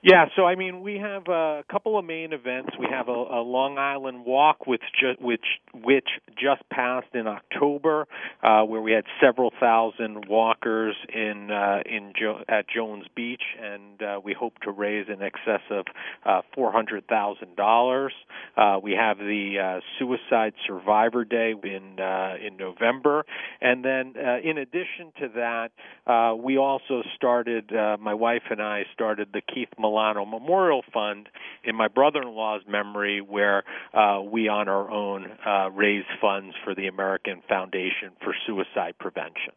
Yeah, 0.00 0.26
so 0.36 0.46
I 0.46 0.54
mean, 0.54 0.82
we 0.82 0.94
have 0.98 1.26
a 1.26 1.64
couple 1.70 1.98
of 1.98 2.04
main 2.04 2.32
events. 2.32 2.70
We 2.78 2.86
have 2.88 3.08
a, 3.08 3.12
a 3.12 3.42
Long 3.42 3.78
Island 3.78 4.24
Walk, 4.24 4.64
which 4.64 4.80
which 5.20 5.44
which 5.74 6.06
just 6.40 6.62
passed 6.70 7.08
in 7.14 7.26
October, 7.26 8.06
uh, 8.40 8.62
where 8.62 8.80
we 8.80 8.92
had 8.92 9.04
several 9.20 9.50
thousand 9.58 10.26
walkers 10.28 10.94
in 11.12 11.50
uh, 11.50 11.80
in 11.84 12.12
jo- 12.16 12.42
at 12.48 12.66
Jones 12.68 13.06
Beach, 13.16 13.42
and 13.60 14.00
uh, 14.00 14.20
we 14.22 14.34
hope 14.34 14.52
to 14.62 14.70
raise 14.70 15.08
in 15.08 15.20
excess 15.20 15.62
of 15.68 15.86
uh, 16.24 16.42
four 16.54 16.70
hundred 16.70 17.08
thousand 17.08 17.56
dollars. 17.56 18.12
Uh, 18.56 18.78
we 18.80 18.92
have 18.92 19.18
the 19.18 19.56
uh, 19.58 19.80
Suicide 19.98 20.52
Survivor 20.64 21.24
Day 21.24 21.54
in 21.60 21.98
uh, 21.98 22.34
in 22.40 22.56
November, 22.56 23.24
and 23.60 23.84
then 23.84 24.14
uh, 24.16 24.38
in 24.48 24.58
addition 24.58 25.10
to 25.18 25.28
that, 25.34 25.70
uh, 26.06 26.36
we 26.36 26.56
also 26.56 27.02
started. 27.16 27.72
Uh, 27.74 27.96
my 28.00 28.14
wife 28.14 28.42
and 28.50 28.62
I 28.62 28.84
started 28.94 29.30
the 29.32 29.40
Keith. 29.40 29.68
Milano 29.88 30.24
Memorial 30.26 30.82
Fund 30.92 31.28
in 31.64 31.74
my 31.74 31.88
brother-in-law's 31.88 32.62
memory, 32.68 33.20
where 33.20 33.64
uh, 33.94 34.20
we 34.20 34.48
on 34.48 34.68
our 34.68 34.90
own 34.90 35.26
uh, 35.46 35.70
raise 35.70 36.04
funds 36.20 36.54
for 36.64 36.74
the 36.74 36.86
American 36.86 37.42
Foundation 37.48 38.10
for 38.22 38.34
Suicide 38.46 38.94
Prevention. 39.00 39.52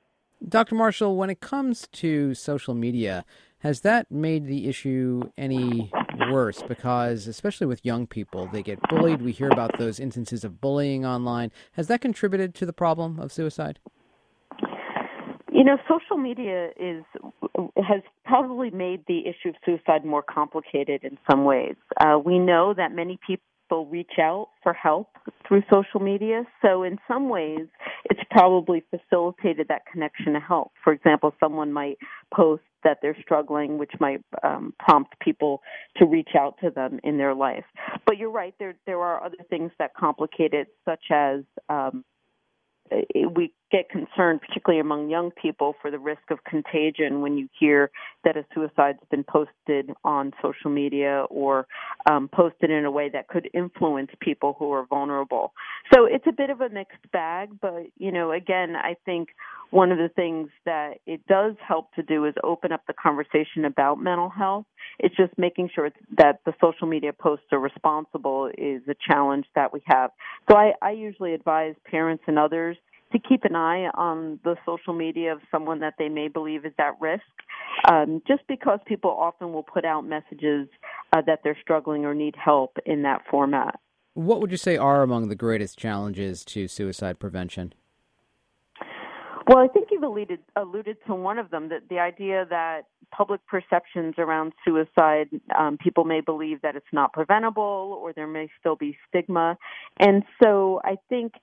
Dr. 0.48 0.76
Marshall, 0.76 1.18
when 1.18 1.30
it 1.30 1.42
comes 1.42 1.88
to 1.92 2.34
social 2.34 2.74
media, 2.74 3.26
has 3.60 3.82
that 3.82 4.10
made 4.10 4.48
the 4.48 4.68
issue 4.68 5.22
any 5.38 5.92
worse? 6.32 6.64
Because, 6.64 7.28
especially 7.28 7.68
with 7.68 7.86
young 7.86 8.08
people, 8.08 8.50
they 8.52 8.64
get 8.64 8.80
bullied. 8.90 9.22
We 9.22 9.34
hear 9.34 9.50
about 9.50 9.78
those 9.78 10.00
instances 10.00 10.44
of 10.44 10.60
bullying 10.60 11.06
online. 11.06 11.52
Has 11.74 11.88
that 11.88 12.02
contributed 12.02 12.56
to 12.56 12.66
the 12.66 12.74
problem 12.74 13.20
of 13.20 13.32
suicide? 13.32 13.80
You 15.52 15.66
know, 15.66 15.78
social 15.88 16.18
media 16.18 16.70
is 16.80 17.04
has 17.78 18.02
probably 18.26 18.70
made 18.70 19.04
the 19.08 19.22
issue 19.22 19.50
of 19.50 19.56
suicide 19.66 20.06
more 20.06 20.24
complicated 20.24 21.04
in 21.04 21.18
some 21.30 21.46
ways. 21.46 21.76
Uh, 22.00 22.18
we 22.24 22.40
know 22.40 22.74
that 22.76 22.92
many 22.94 23.20
people 23.26 23.86
reach 23.90 24.20
out 24.20 24.50
for 24.64 24.74
help 24.74 25.08
through 25.48 25.64
social 25.72 26.00
media. 26.02 26.44
So 26.62 26.84
in 26.84 26.98
some 27.08 27.30
ways, 27.30 27.68
it's 28.06 28.20
probably 28.30 28.84
facilitated 28.90 29.68
that 29.70 29.84
connection 29.92 30.34
to 30.34 30.40
help. 30.40 30.72
For 30.84 30.92
example, 30.92 31.34
someone 31.40 31.72
might 31.72 31.98
post 32.34 32.64
that 32.84 32.98
they're 33.02 33.18
struggling, 33.22 33.78
which 33.78 33.92
might 34.00 34.22
um, 34.44 34.74
prompt 34.80 35.14
people 35.20 35.62
to 35.98 36.06
reach 36.06 36.32
out 36.38 36.56
to 36.64 36.70
them 36.70 37.00
in 37.04 37.18
their 37.18 37.36
life. 37.36 37.64
But 38.06 38.18
you're 38.18 38.32
right, 38.32 38.56
there 38.60 38.76
there 38.86 39.00
are 39.00 39.24
other 39.24 39.38
things 39.50 39.72
that 39.80 39.94
complicate 39.96 40.54
it, 40.54 40.70
such 40.84 41.06
as 41.12 41.42
um, 41.70 42.04
we 43.34 43.54
get 43.72 43.90
concerned, 43.90 44.42
particularly 44.42 44.82
among 44.82 45.10
young 45.10 45.32
people, 45.32 45.76
for 45.82 45.90
the 45.90 46.00
risk 46.00 46.24
of 46.30 46.44
contagion 46.44 47.22
when 47.22 47.38
you 47.38 47.48
hear 47.58 47.90
that 48.24 48.36
a 48.36 48.46
suicide's 48.54 49.00
been 49.10 49.24
posted 49.24 49.92
on 50.04 50.34
social 50.42 50.70
media 50.70 51.26
or 51.30 51.68
um, 52.10 52.30
posted 52.34 52.70
in 52.70 52.86
a 52.86 52.92
way 52.92 53.10
that 53.10 53.28
could 53.28 53.50
influence 53.54 54.12
people 54.20 54.56
who 54.60 54.72
are 54.72 54.86
vulnerable. 54.86 55.54
So 55.94 56.06
it's 56.06 56.26
a 56.28 56.34
bit 56.34 56.50
of 56.50 56.62
a 56.62 56.70
mixed 56.70 57.10
bag, 57.12 57.50
but 57.62 57.84
you 57.98 58.12
know, 58.12 58.32
again, 58.32 58.76
I 58.76 58.96
think 59.06 59.30
one 59.70 59.92
of 59.92 59.98
the 59.98 60.10
things 60.10 60.50
that 60.66 60.96
it 61.06 61.26
does 61.28 61.56
help 61.66 61.94
to 61.94 62.04
do 62.04 62.26
is 62.26 62.34
open 62.44 62.72
up 62.72 62.82
the 62.88 62.94
conversation 62.94 63.64
about 63.66 64.02
mental 64.02 64.30
health. 64.30 64.66
It's 65.00 65.16
just 65.16 65.38
making 65.38 65.70
sure 65.74 65.90
that 66.18 66.40
the 66.46 66.54
social 66.62 66.88
media 66.88 67.14
posts 67.14 67.46
are 67.52 67.60
responsible 67.60 68.50
is 68.58 68.82
a 68.88 68.96
challenge 69.08 69.46
that 69.56 69.74
we 69.74 69.82
have. 69.86 70.12
So 70.50 70.56
I, 70.56 70.74
I 70.82 70.92
usually 70.92 71.34
advise 71.34 71.76
parents 71.90 72.24
and 72.28 72.38
others 72.38 72.78
to 73.12 73.20
keep 73.20 73.44
an 73.44 73.56
eye 73.56 73.90
on 73.94 74.40
the 74.44 74.56
social 74.66 74.94
media 74.94 75.34
of 75.34 75.40
someone 75.52 75.80
that 75.80 75.96
they 76.00 76.10
may 76.10 76.28
believe 76.28 76.66
is 76.66 76.74
at 76.80 77.00
risk. 77.02 77.24
Um, 77.90 78.22
just 78.28 78.42
because 78.48 78.80
people 78.86 79.12
often 79.12 79.54
will 79.54 79.64
put 79.64 79.86
out 79.86 80.02
messages 80.02 80.68
uh, 81.14 81.22
that 81.26 81.40
they're 81.44 81.58
struggling 81.62 82.06
or 82.06 82.14
need 82.14 82.36
help 82.36 82.78
in 82.86 83.04
that 83.04 83.22
format. 83.30 83.80
What 84.14 84.42
would 84.42 84.52
you 84.52 84.58
say 84.58 84.78
are 84.78 85.04
among 85.04 85.30
the 85.30 85.36
greatest 85.36 85.78
challenges 85.78 86.44
to 86.46 86.68
suicide 86.68 87.20
prevention? 87.20 87.74
Well, 89.48 89.58
I 89.58 89.68
think 89.68 89.88
you've 89.92 90.04
alluded, 90.04 90.40
alluded 90.56 90.98
to 91.08 91.16
one 91.16 91.40
of 91.40 91.50
them 91.50 91.70
that 91.70 91.90
the 91.90 92.00
idea 92.00 92.46
that 92.50 92.84
public 93.12 93.42
perceptions 93.48 94.16
around 94.18 94.54
suicide, 94.66 95.30
um, 95.58 95.78
people 95.78 96.06
may 96.06 96.22
believe 96.22 96.62
that 96.62 96.76
it's 96.76 96.86
not 96.94 97.12
preventable 97.14 98.00
or 98.02 98.14
there 98.14 98.28
may 98.28 98.50
still 98.60 98.76
be 98.76 98.98
stigma. 99.10 99.58
And 100.00 100.24
so 100.42 100.82
I 100.84 100.98
think 101.10 101.34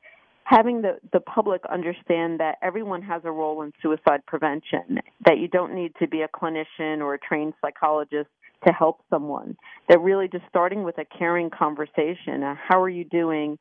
having 0.45 0.81
the, 0.81 0.99
the 1.13 1.21
public 1.21 1.63
understand 1.71 2.41
that 2.41 2.57
everyone 2.63 3.03
has 3.03 3.23
a 3.25 3.31
role 3.31 3.63
in 3.63 3.73
suicide 3.83 4.25
prevention, 4.27 4.99
that 5.27 5.39
you 5.39 5.49
don't 5.49 5.75
need 5.75 5.93
to 6.01 6.09
be 6.09 6.23
a 6.23 6.29
clinician 6.29 7.01
or 7.01 7.15
a 7.15 7.19
trained 7.19 7.53
psychologist 7.61 8.31
to 8.67 8.73
help 8.73 9.01
someone. 9.11 9.57
That 9.89 10.01
really 10.01 10.29
just 10.29 10.45
starting 10.49 10.83
with 10.83 10.99
a 10.99 11.05
caring 11.05 11.51
conversation. 11.51 12.43
Uh, 12.43 12.55
how 12.57 12.83
are 12.83 12.89
you 12.89 13.05
doing? 13.05 13.59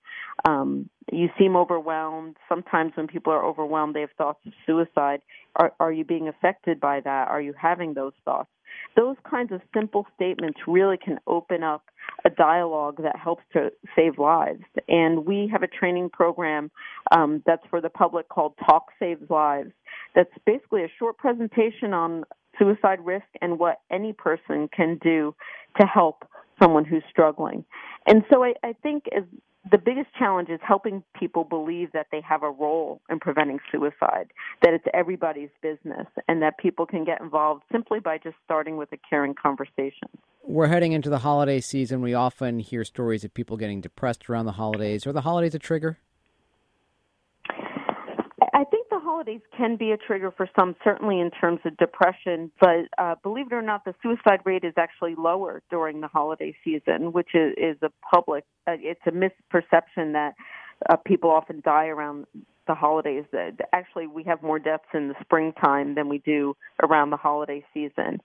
Um, 0.48 0.90
you 1.12 1.30
seem 1.38 1.56
overwhelmed. 1.56 2.38
Sometimes 2.50 2.94
when 2.96 3.08
people 3.08 3.32
are 3.32 3.46
overwhelmed, 3.46 3.96
they 3.96 4.02
have 4.02 4.10
thoughts 4.18 4.40
of 4.46 4.54
suicide. 4.66 5.22
Are, 5.56 5.74
are 5.80 5.92
you 5.92 6.04
being 6.04 6.28
affected 6.28 6.80
by 6.80 7.00
that? 7.02 7.28
Are 7.30 7.42
you 7.42 7.54
having 7.60 7.94
those 7.94 8.14
thoughts? 8.26 8.50
Those 8.96 9.16
kinds 9.30 9.52
of 9.52 9.62
simple 9.74 10.06
statements 10.16 10.60
really 10.68 10.98
can 10.98 11.20
open 11.28 11.64
up 11.64 11.84
a 12.26 12.30
dialogue 12.30 13.02
that 13.04 13.16
helps 13.18 13.44
to 13.54 13.72
save 13.96 14.18
lives. 14.18 14.64
And 14.88 15.26
we 15.26 15.50
have 15.52 15.64
a 15.64 15.68
training 15.68 16.10
program 16.10 16.72
um, 17.12 17.44
that's 17.46 17.66
for 17.70 17.82
the 17.82 17.90
public 17.90 18.28
called 18.30 18.54
Talk 18.66 18.88
Saves 19.00 19.30
Lives. 19.30 19.72
That's 20.16 20.32
basically 20.46 20.84
a 20.84 20.92
short 20.98 21.18
presentation 21.18 21.94
on 21.94 22.24
suicide 22.60 23.00
risk 23.04 23.26
and 23.42 23.60
what 23.60 23.82
any 23.92 24.14
person 24.14 24.70
can 24.76 24.98
do 25.02 25.36
to 25.80 25.86
help 25.86 26.26
someone 26.62 26.86
who's 26.86 27.04
struggling. 27.10 27.64
And 28.06 28.24
so 28.32 28.44
I, 28.44 28.54
I 28.64 28.74
think 28.82 29.06
as 29.16 29.24
the 29.72 29.78
biggest 29.78 30.08
challenge 30.18 30.50
is 30.50 30.60
helping 30.66 31.04
people 31.20 31.44
believe 31.44 31.92
that 31.92 32.08
they 32.12 32.22
have 32.22 32.44
a 32.44 32.50
role 32.50 33.02
in 33.10 33.20
preventing 33.20 33.60
suicide, 33.72 34.32
that 34.62 34.74
it's 34.74 34.86
everybody's 34.94 35.50
business, 35.62 36.08
and 36.28 36.42
that 36.42 36.58
people 36.58 36.86
can 36.86 37.04
get 37.04 37.20
involved 37.22 37.64
simply 37.72 38.00
by 38.00 38.18
just 38.18 38.36
starting 38.46 38.78
with 38.78 38.92
a 38.94 38.98
caring 39.10 39.34
conversation. 39.34 40.08
We're 40.44 40.68
heading 40.68 40.94
into 40.94 41.10
the 41.10 41.20
holiday 41.20 41.60
season. 41.60 42.02
We 42.02 42.14
often 42.14 42.60
hear 42.60 42.86
stories 42.86 43.26
of 43.26 43.34
people 43.34 43.58
getting 43.58 43.82
depressed 43.82 44.30
around 44.30 44.46
the 44.46 44.54
holidays. 44.54 45.06
Are 45.06 45.12
the 45.12 45.22
holidays 45.22 45.54
a 45.54 45.60
trigger? 45.60 45.98
I 48.54 48.64
think 48.64 48.90
the 48.90 48.97
holidays 49.08 49.40
can 49.56 49.78
be 49.78 49.92
a 49.92 49.98
trigger 49.98 50.32
for 50.36 50.50
some, 50.60 50.76
certainly 50.84 51.22
in 51.22 51.32
terms 51.32 51.60
of 51.64 51.78
depression. 51.78 52.52
But 52.60 52.88
uh, 52.98 53.16
believe 53.24 53.48
it 53.48 53.54
or 53.54 53.62
not, 53.62 53.86
the 53.86 53.96
suicide 54.04 54.42
rate 54.44 54.66
is 54.66 54.74
actually 54.76 55.16
lower 55.16 55.64
during 55.70 56.02
the 56.02 56.08
holiday 56.08 56.54
season, 56.62 57.14
which 57.14 57.30
is, 57.34 57.54
is 57.58 57.78
a 57.82 57.90
public. 58.14 58.44
Uh, 58.68 58.74
it's 58.80 59.00
a 59.06 59.12
misperception 59.12 60.12
that 60.12 60.34
uh, 60.90 60.98
people 60.98 61.30
often 61.32 61.62
die 61.64 61.88
around 61.88 62.26
the 62.68 62.76
holidays. 62.76 63.24
That 63.32 63.54
actually, 63.72 64.08
we 64.08 64.24
have 64.26 64.44
more 64.44 64.60
deaths 64.60 64.90
in 64.94 65.08
the 65.08 65.16
springtime 65.22 65.96
than 65.96 66.10
we 66.10 66.18
do 66.18 66.58
around 66.84 67.12
the 67.12 67.18
holiday 67.18 67.64
season. 67.74 68.20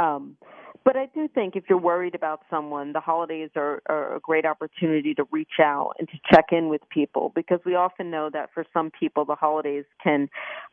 Um, 0.00 0.36
but 0.84 0.96
I 0.96 1.06
do 1.14 1.28
think 1.28 1.56
if 1.56 1.64
you're 1.68 1.78
worried 1.78 2.14
about 2.14 2.42
someone, 2.48 2.92
the 2.92 3.00
holidays 3.00 3.50
are, 3.56 3.82
are 3.86 4.16
a 4.16 4.20
great 4.20 4.46
opportunity 4.46 5.14
to 5.14 5.24
reach 5.30 5.58
out 5.60 5.92
and 5.98 6.08
to 6.08 6.18
check 6.32 6.46
in 6.52 6.68
with 6.68 6.80
people 6.88 7.32
because 7.34 7.60
we 7.64 7.74
often 7.74 8.10
know 8.10 8.30
that 8.32 8.50
for 8.54 8.64
some 8.72 8.90
people, 8.90 9.24
the 9.24 9.34
holidays 9.34 9.84
can 10.02 10.28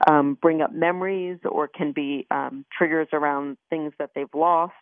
um, 0.09 0.37
bring 0.41 0.61
up 0.61 0.73
memories 0.73 1.39
or 1.43 1.67
can 1.67 1.91
be 1.91 2.25
um, 2.31 2.65
triggers 2.75 3.07
around 3.11 3.57
things 3.69 3.93
that 3.99 4.11
they've 4.15 4.33
lost. 4.33 4.73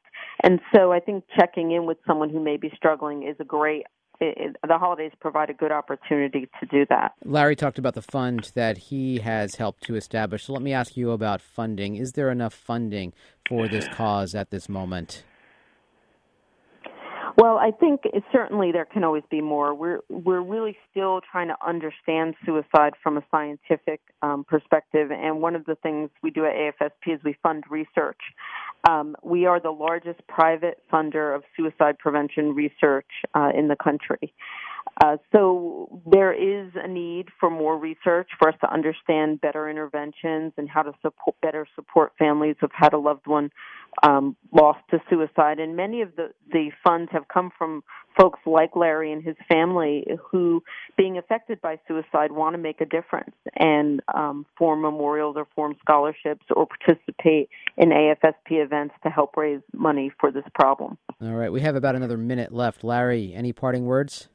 And 0.43 0.59
so 0.73 0.91
I 0.91 0.99
think 0.99 1.23
checking 1.37 1.71
in 1.71 1.85
with 1.85 1.97
someone 2.05 2.29
who 2.29 2.43
may 2.43 2.57
be 2.57 2.71
struggling 2.75 3.27
is 3.27 3.35
a 3.39 3.45
great 3.45 3.85
it, 4.19 4.37
it, 4.37 4.55
the 4.67 4.77
holidays 4.77 5.11
provide 5.19 5.49
a 5.49 5.53
good 5.53 5.71
opportunity 5.71 6.47
to 6.59 6.65
do 6.67 6.85
that. 6.89 7.13
Larry 7.23 7.55
talked 7.55 7.77
about 7.77 7.95
the 7.95 8.01
fund 8.01 8.51
that 8.55 8.77
he 8.77 9.19
has 9.19 9.55
helped 9.55 9.83
to 9.83 9.95
establish. 9.95 10.45
So 10.45 10.53
let 10.53 10.61
me 10.61 10.73
ask 10.73 10.95
you 10.95 11.11
about 11.11 11.41
funding. 11.41 11.95
Is 11.95 12.13
there 12.13 12.29
enough 12.29 12.53
funding 12.53 13.13
for 13.47 13.67
this 13.67 13.87
cause 13.87 14.35
at 14.35 14.49
this 14.49 14.69
moment? 14.69 15.23
Well, 17.37 17.57
I 17.57 17.71
think 17.71 18.01
certainly 18.31 18.71
there 18.71 18.85
can 18.85 19.03
always 19.03 19.23
be 19.29 19.41
more. 19.41 19.75
We're 19.75 19.99
we're 20.09 20.41
really 20.41 20.77
still 20.89 21.19
trying 21.29 21.49
to 21.49 21.57
understand 21.65 22.35
suicide 22.45 22.93
from 23.03 23.17
a 23.17 23.23
scientific 23.29 23.99
um, 24.21 24.45
perspective, 24.45 25.11
and 25.11 25.41
one 25.41 25.53
of 25.53 25.65
the 25.65 25.75
things 25.75 26.09
we 26.23 26.31
do 26.31 26.45
at 26.45 26.53
AFSP 26.53 27.15
is 27.15 27.19
we 27.25 27.35
fund 27.43 27.65
research. 27.69 28.19
Um, 28.89 29.17
we 29.21 29.45
are 29.47 29.59
the 29.59 29.71
largest 29.71 30.25
private 30.27 30.81
funder 30.91 31.35
of 31.35 31.43
suicide 31.57 31.99
prevention 31.99 32.55
research 32.55 33.09
uh, 33.33 33.49
in 33.53 33.67
the 33.67 33.75
country. 33.75 34.33
Uh, 35.01 35.17
so 35.31 36.01
there 36.05 36.33
is 36.33 36.71
a 36.75 36.87
need 36.87 37.27
for 37.39 37.49
more 37.49 37.77
research 37.77 38.29
for 38.39 38.49
us 38.49 38.55
to 38.61 38.71
understand 38.71 39.41
better 39.41 39.69
interventions 39.69 40.53
and 40.57 40.69
how 40.69 40.81
to 40.81 40.93
support 41.01 41.35
better 41.41 41.67
support 41.75 42.13
families 42.17 42.55
who've 42.59 42.71
had 42.73 42.93
a 42.93 42.97
loved 42.97 43.27
one 43.27 43.51
um, 44.03 44.35
lost 44.53 44.79
to 44.91 45.01
suicide. 45.09 45.59
And 45.59 45.75
many 45.75 46.01
of 46.01 46.15
the, 46.15 46.31
the 46.51 46.71
funds 46.83 47.11
have 47.11 47.27
come 47.27 47.51
from 47.57 47.83
folks 48.17 48.39
like 48.45 48.75
Larry 48.75 49.11
and 49.11 49.23
his 49.23 49.35
family 49.49 50.05
who, 50.31 50.63
being 50.97 51.17
affected 51.17 51.61
by 51.61 51.79
suicide, 51.87 52.31
want 52.31 52.53
to 52.53 52.57
make 52.57 52.79
a 52.79 52.85
difference 52.85 53.35
and 53.55 54.01
um, 54.13 54.45
form 54.57 54.81
memorials 54.81 55.35
or 55.37 55.45
form 55.55 55.75
scholarships 55.81 56.45
or 56.55 56.67
participate 56.67 57.49
in 57.77 57.89
AFSP 57.89 58.63
events 58.63 58.95
to 59.03 59.09
help 59.09 59.35
raise 59.35 59.61
money 59.73 60.11
for 60.19 60.31
this 60.31 60.45
problem. 60.53 60.97
All 61.21 61.33
right, 61.33 61.51
we 61.51 61.61
have 61.61 61.75
about 61.75 61.95
another 61.95 62.17
minute 62.17 62.53
left. 62.53 62.83
Larry, 62.83 63.33
any 63.33 63.51
parting 63.51 63.85
words? 63.85 64.29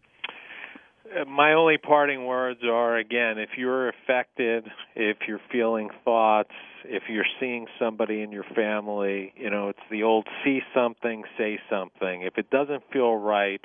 Uh, 1.11 1.25
my 1.25 1.53
only 1.55 1.77
parting 1.79 2.27
words 2.27 2.61
are 2.65 2.97
again 2.97 3.39
if 3.39 3.51
you're 3.57 3.89
affected 3.89 4.65
if 4.95 5.17
you're 5.27 5.41
feeling 5.51 5.89
thoughts 6.05 6.53
if 6.85 7.05
you're 7.09 7.25
seeing 7.41 7.67
somebody 7.79 8.23
in 8.23 8.31
your 8.31 8.45
family 8.55 9.33
you 9.37 9.51
know 9.51 9.69
it's 9.69 9.79
the 9.91 10.03
old 10.03 10.27
see 10.45 10.61
something 10.75 11.25
say 11.37 11.59
something. 11.69 12.23
If 12.23 12.39
it 12.39 12.51
doesn't 12.51 12.83
feel 12.93 13.15
right 13.17 13.61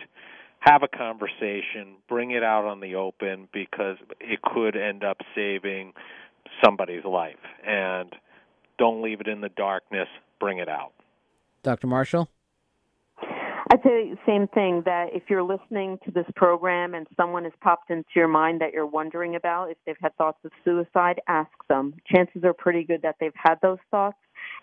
have 0.60 0.82
a 0.82 0.88
conversation 0.88 1.98
bring 2.10 2.32
it 2.32 2.44
out 2.44 2.66
on 2.66 2.80
the 2.80 2.96
open 2.96 3.48
because 3.54 3.98
it 4.20 4.42
could 4.42 4.76
end 4.76 5.04
up 5.04 5.18
saving 5.36 5.94
somebody's 6.64 7.06
life. 7.06 7.36
And 7.66 8.16
don't 8.78 9.02
leave 9.02 9.22
it 9.22 9.28
in 9.28 9.42
the 9.42 9.50
darkness 9.50 10.08
bring 10.40 10.58
it 10.58 10.70
out. 10.70 10.94
Dr 11.64 11.88
marshall 11.88 12.30
I'd 13.76 13.84
say 13.84 14.10
the 14.10 14.18
same 14.26 14.48
thing 14.48 14.84
that 14.86 15.08
if 15.12 15.24
you're 15.28 15.44
listening 15.44 16.00
to 16.06 16.12
this 16.12 16.26
program 16.38 16.94
and 16.94 17.06
someone 17.18 17.44
has 17.44 17.52
popped 17.60 17.90
into 17.90 18.08
your 18.16 18.30
mind 18.30 18.62
that 18.62 18.72
you're 18.72 18.86
wondering 18.86 19.36
about, 19.36 19.70
if 19.70 19.78
they've 19.86 19.98
had 20.02 20.16
thoughts 20.16 20.38
of 20.46 20.52
suicide, 20.64 21.20
ask 21.28 21.52
them. 21.68 21.94
Chances 22.10 22.46
are 22.46 22.54
pretty 22.54 22.86
good 22.86 23.02
that 23.02 23.16
they've 23.20 23.34
had 23.36 23.56
those 23.62 23.80
thoughts. 23.92 24.16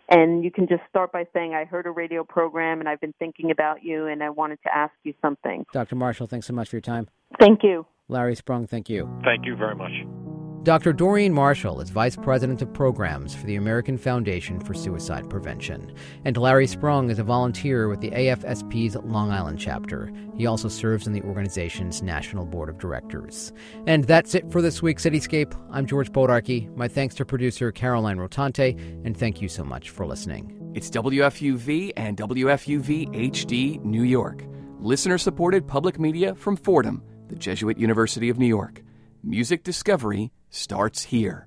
And 0.09 0.42
you 0.42 0.51
can 0.51 0.66
just 0.66 0.81
start 0.88 1.12
by 1.12 1.27
saying, 1.35 1.53
I 1.53 1.66
heard 1.66 1.87
a 1.87 1.90
radio 1.90 2.25
program 2.25 2.81
and 2.81 2.88
I've 2.88 3.01
been 3.01 3.14
thinking 3.18 3.51
about 3.51 3.83
you 3.83 4.07
and 4.07 4.22
I 4.22 4.31
wanted 4.31 4.61
to 4.62 4.75
ask 4.75 4.94
you 5.05 5.12
something. 5.20 5.66
Dr. 5.75 5.94
Marshall, 5.94 6.27
thanks 6.27 6.46
so 6.46 6.55
much 6.55 6.70
for 6.70 6.77
your 6.77 6.81
time. 6.81 7.07
Thank 7.38 7.62
you. 7.62 7.85
Larry 8.09 8.35
Sprung, 8.35 8.66
thank 8.66 8.88
you. 8.88 9.11
Thank 9.25 9.44
you 9.44 9.57
very 9.57 9.75
much. 9.75 10.21
Dr. 10.64 10.92
Doreen 10.92 11.33
Marshall 11.33 11.81
is 11.81 11.90
Vice 11.90 12.14
President 12.14 12.62
of 12.62 12.72
Programs 12.72 13.35
for 13.35 13.44
the 13.46 13.57
American 13.57 13.98
Foundation 13.98 14.61
for 14.61 14.75
Suicide 14.75 15.29
Prevention. 15.29 15.92
And 16.25 16.37
Larry 16.37 16.68
Sprung 16.68 17.11
is 17.11 17.18
a 17.18 17.25
volunteer 17.25 17.88
with 17.88 18.01
the 18.01 18.12
AFSP's 18.12 18.94
Long 18.94 19.33
Island 19.33 19.59
chapter. 19.59 20.12
He 20.37 20.46
also 20.46 20.68
serves 20.68 21.09
on 21.09 21.14
the 21.14 21.22
organization's 21.22 22.01
National 22.01 22.46
Board 22.46 22.68
of 22.68 22.79
Directors. 22.79 23.53
And 23.88 24.05
that's 24.05 24.37
it 24.37 24.53
for 24.53 24.62
this 24.62 24.81
week's 24.81 25.05
Cityscape. 25.05 25.53
I'm 25.72 25.85
George 25.85 26.12
Bodarky. 26.12 26.72
My 26.77 26.87
thanks 26.87 27.16
to 27.16 27.25
producer 27.25 27.72
Caroline 27.72 28.18
Rotante, 28.18 28.79
and 29.05 29.16
thank 29.16 29.42
you 29.42 29.48
so 29.48 29.64
much 29.64 29.90
for 29.90 30.07
listening. 30.07 30.72
It's 30.77 30.90
WFUV 30.90 31.90
and 31.96 32.16
WFUV 32.16 33.12
HD 33.33 33.83
New 33.85 34.05
York. 34.05 34.44
Listener 34.79 35.18
supported 35.18 35.66
public 35.66 35.98
media 35.98 36.37
from 36.37 36.55
Fordham, 36.57 37.03
the 37.27 37.35
Jesuit 37.35 37.79
University 37.79 38.29
of 38.29 38.38
New 38.38 38.46
York. 38.46 38.81
Music 39.25 39.64
discovery 39.64 40.31
starts 40.53 41.03
here. 41.03 41.41